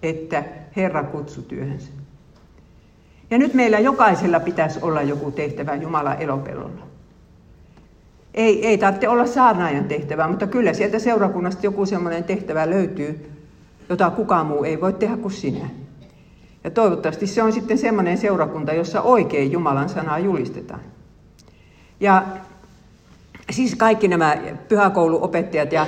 [0.03, 0.43] että
[0.75, 1.89] Herra kutsui työhönsä.
[3.31, 6.87] Ja nyt meillä jokaisella pitäisi olla joku tehtävä Jumalan elopellolla.
[8.33, 13.31] Ei, ei tarvitse olla saarnaajan tehtävä, mutta kyllä sieltä seurakunnasta joku semmoinen tehtävä löytyy,
[13.89, 15.69] jota kukaan muu ei voi tehdä kuin sinä.
[16.63, 20.79] Ja toivottavasti se on sitten semmoinen seurakunta, jossa oikein Jumalan sanaa julistetaan.
[21.99, 22.23] Ja
[23.51, 24.37] siis kaikki nämä
[24.67, 25.87] pyhäkouluopettajat ja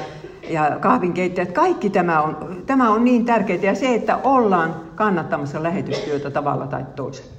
[0.49, 6.31] ja kahvinkeittäjät, kaikki tämä on, tämä on niin tärkeää ja se, että ollaan kannattamassa lähetystyötä
[6.31, 7.31] tavalla tai toisella.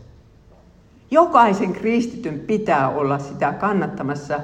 [1.11, 4.41] Jokaisen kristityn pitää olla sitä kannattamassa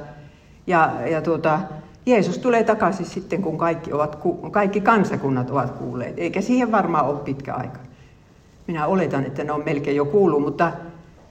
[0.67, 1.61] ja, ja tuota,
[2.07, 4.19] Jeesus tulee takaisin sitten, kun kaikki, ovat,
[4.51, 7.79] kaikki kansakunnat ovat kuulleet, eikä siihen varmaan ole pitkä aika.
[8.67, 10.73] Minä oletan, että ne on melkein jo kuullut, mutta,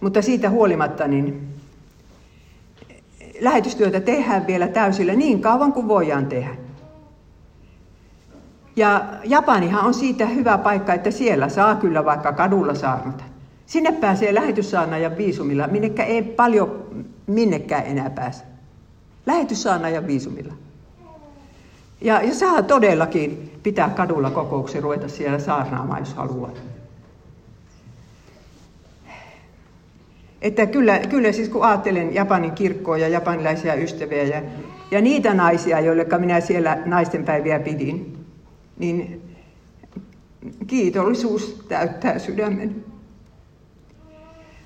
[0.02, 1.48] mutta siitä huolimatta niin
[3.42, 6.65] lähetystyötä tehdään vielä täysillä niin kauan kuin voidaan tehdä.
[8.76, 13.24] Ja Japanihan on siitä hyvä paikka, että siellä saa kyllä vaikka kadulla saarnata.
[13.66, 16.86] Sinne pääsee lähetyssaarnaajan viisumilla, minnekä ei paljon
[17.28, 18.44] minnekään enää pääse.
[19.26, 20.54] Lähetyssaarnaajan viisumilla.
[22.02, 26.52] Ja, ja saa todellakin pitää kadulla kokouksen, ruveta siellä saarnaamaan, jos haluaa.
[30.42, 34.42] Että kyllä, kyllä siis kun ajattelen Japanin kirkkoa ja japanilaisia ystäviä ja,
[34.92, 38.15] ja niitä naisia, joille minä siellä naistenpäiviä pidin,
[38.78, 39.22] niin
[40.68, 42.86] kiitollisuus täyttää sydämen.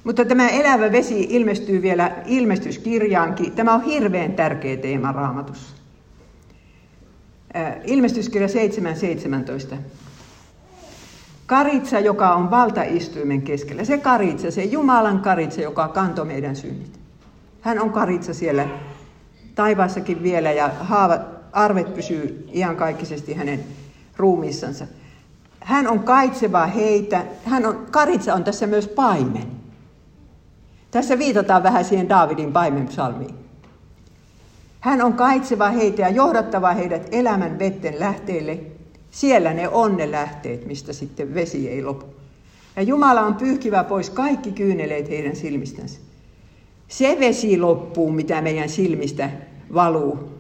[0.04, 3.52] Mutta tämä elävä vesi ilmestyy vielä ilmestyskirjaankin.
[3.52, 5.76] Tämä on hirveän tärkeä teema raamatussa.
[7.84, 8.48] Ilmestyskirja
[9.72, 9.76] 7.17.
[11.46, 13.84] Karitsa, joka on valtaistuimen keskellä.
[13.84, 17.00] Se karitsa, se Jumalan karitsa, joka kantoi meidän synnit.
[17.62, 18.68] Hän on karitsa siellä
[19.56, 23.64] taivaassakin vielä ja haavat, arvet pysyy iankaikkisesti hänen
[24.20, 24.88] ruumiissansa.
[25.60, 27.26] Hän on kaitseva heitä.
[27.46, 29.48] Hän on, Karitsa on tässä myös paimen.
[30.92, 32.54] Tässä viitataan vähän siihen Daavidin
[32.88, 33.36] psalmiin.
[34.80, 38.60] Hän on kaitseva heitä ja johdattava heidät elämän vetten lähteille.
[39.12, 42.06] Siellä ne on ne lähteet, mistä sitten vesi ei lopu.
[42.76, 46.00] Ja Jumala on pyyhkivä pois kaikki kyyneleet heidän silmistänsä.
[46.88, 49.30] Se vesi loppuu, mitä meidän silmistä
[49.74, 50.39] valuu,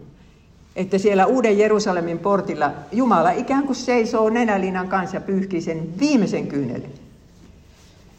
[0.79, 6.47] että siellä Uuden Jerusalemin portilla Jumala ikään kuin seisoo nenälinan kanssa ja pyyhkii sen viimeisen
[6.47, 6.91] kyynelen.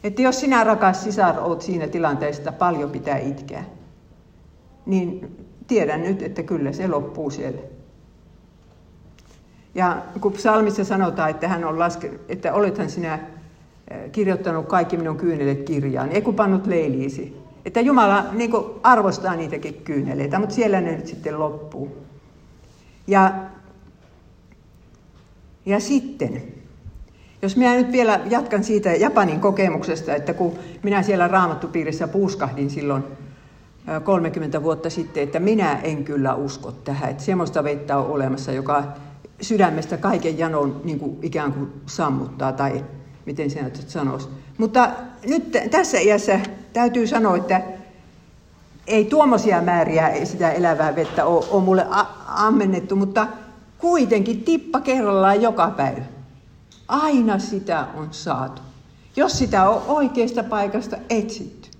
[0.04, 3.64] Että jos sinä rakas sisar oot siinä tilanteessa, että paljon pitää itkeä,
[4.86, 5.36] niin
[5.66, 7.60] tiedän nyt, että kyllä se loppuu siellä.
[9.74, 15.16] Ja kun psalmissa sanotaan, että hän on laskenut, että olethan sinä eh, kirjoittanut kaikki minun
[15.16, 17.36] kyynelet kirjaan, ei kun pannut leiliisi.
[17.64, 18.50] Että Jumala niin
[18.82, 22.09] arvostaa niitäkin kyyneleitä, mutta siellä ne nyt sitten loppuu.
[23.10, 23.32] Ja,
[25.66, 26.42] ja sitten,
[27.42, 33.04] jos minä nyt vielä jatkan siitä Japanin kokemuksesta, että kun minä siellä raamattupiirissä puuskahdin silloin
[34.04, 38.84] 30 vuotta sitten, että minä en kyllä usko tähän, että semmoista vettä on olemassa, joka
[39.40, 42.84] sydämestä kaiken janon niin kuin ikään kuin sammuttaa, tai
[43.26, 44.28] miten sinä nyt sanoisi.
[44.58, 44.90] Mutta
[45.26, 46.40] nyt tässä iässä
[46.72, 47.62] täytyy sanoa, että
[48.86, 51.86] ei tuommoisia määriä sitä elävää vettä ole, ole mulle
[52.30, 53.26] ammennettu, mutta
[53.78, 56.02] kuitenkin tippa kerrallaan joka päivä.
[56.88, 58.62] Aina sitä on saatu,
[59.16, 61.70] jos sitä on oikeasta paikasta etsitty.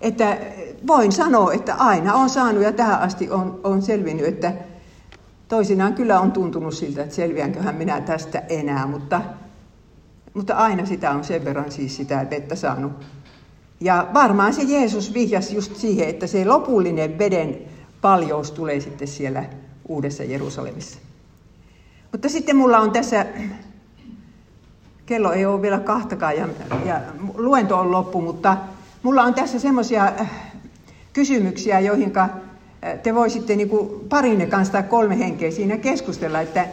[0.00, 0.38] Että
[0.86, 4.52] voin sanoa, että aina on saanut ja tähän asti on, on selvinnyt, että
[5.48, 9.20] toisinaan kyllä on tuntunut siltä, että selviänköhän minä tästä enää, mutta,
[10.34, 12.92] mutta aina sitä on sen verran siis sitä vettä saanut.
[13.80, 17.58] Ja varmaan se Jeesus vihjasi just siihen, että se lopullinen veden
[18.04, 19.44] paljous tulee sitten siellä
[19.88, 20.98] Uudessa Jerusalemissa.
[22.12, 23.26] Mutta sitten mulla on tässä,
[25.06, 26.48] kello ei ole vielä kahtakaan ja,
[26.84, 27.00] ja
[27.34, 28.56] luento on loppu, mutta
[29.02, 30.30] mulla on tässä semmoisia äh,
[31.12, 32.30] kysymyksiä, joihin äh,
[33.02, 33.70] te voisitte niin
[34.08, 36.66] parinne kanssa tai kolme henkeä siinä keskustella, että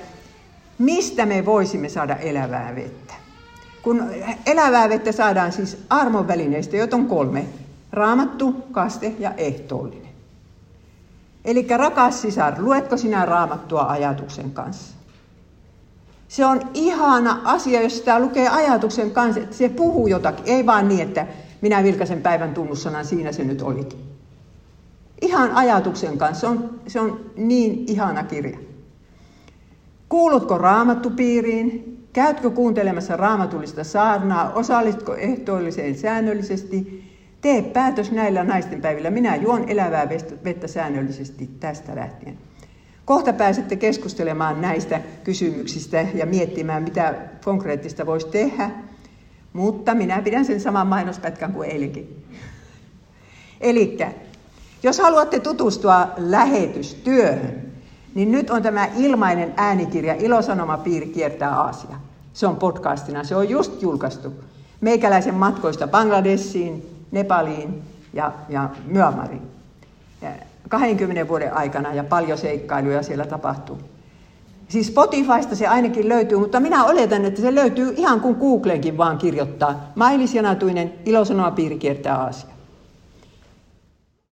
[0.77, 3.13] mistä me voisimme saada elävää vettä.
[3.81, 4.03] Kun
[4.45, 7.45] elävää vettä saadaan siis armon välineistä, joita on kolme.
[7.91, 10.10] Raamattu, kaste ja ehtoollinen.
[11.45, 14.95] Eli rakas sisar, luetko sinä raamattua ajatuksen kanssa?
[16.27, 20.45] Se on ihana asia, jos sitä lukee ajatuksen kanssa, että se puhuu jotakin.
[20.47, 21.27] Ei vaan niin, että
[21.61, 23.99] minä vilkaisen päivän tunnussanan, siinä se nyt olikin.
[25.21, 26.39] Ihan ajatuksen kanssa.
[26.41, 28.57] Se on, se on niin ihana kirja.
[30.09, 31.97] Kuulutko raamattupiiriin?
[32.13, 34.51] Käytkö kuuntelemassa raamatullista saarnaa?
[34.53, 37.10] Osallistko ehtoolliseen säännöllisesti?
[37.41, 39.09] Tee päätös näillä naisten päivillä.
[39.09, 40.09] Minä juon elävää
[40.43, 42.37] vettä säännöllisesti tästä lähtien.
[43.05, 48.71] Kohta pääsette keskustelemaan näistä kysymyksistä ja miettimään, mitä konkreettista voisi tehdä.
[49.53, 52.25] Mutta minä pidän sen saman mainospätkän kuin eilenkin.
[53.61, 53.97] Eli
[54.83, 57.61] jos haluatte tutustua lähetystyöhön,
[58.15, 61.95] niin nyt on tämä ilmainen äänikirja Ilosanomapiiri kiertää Aasia.
[62.33, 64.33] Se on podcastina, se on just julkaistu.
[64.81, 67.81] Meikäläisen matkoista Bangladesiin, Nepaliin
[68.13, 69.41] ja, ja Myanmariin.
[70.69, 73.77] 20 vuoden aikana ja paljon seikkailuja siellä tapahtuu.
[74.67, 79.17] Siis Spotifysta se ainakin löytyy, mutta minä oletan, että se löytyy ihan kuin Googleenkin vaan
[79.17, 79.91] kirjoittaa.
[79.95, 82.49] Mailis Janatuinen, Ilosanomapiiri kiertää Aasia.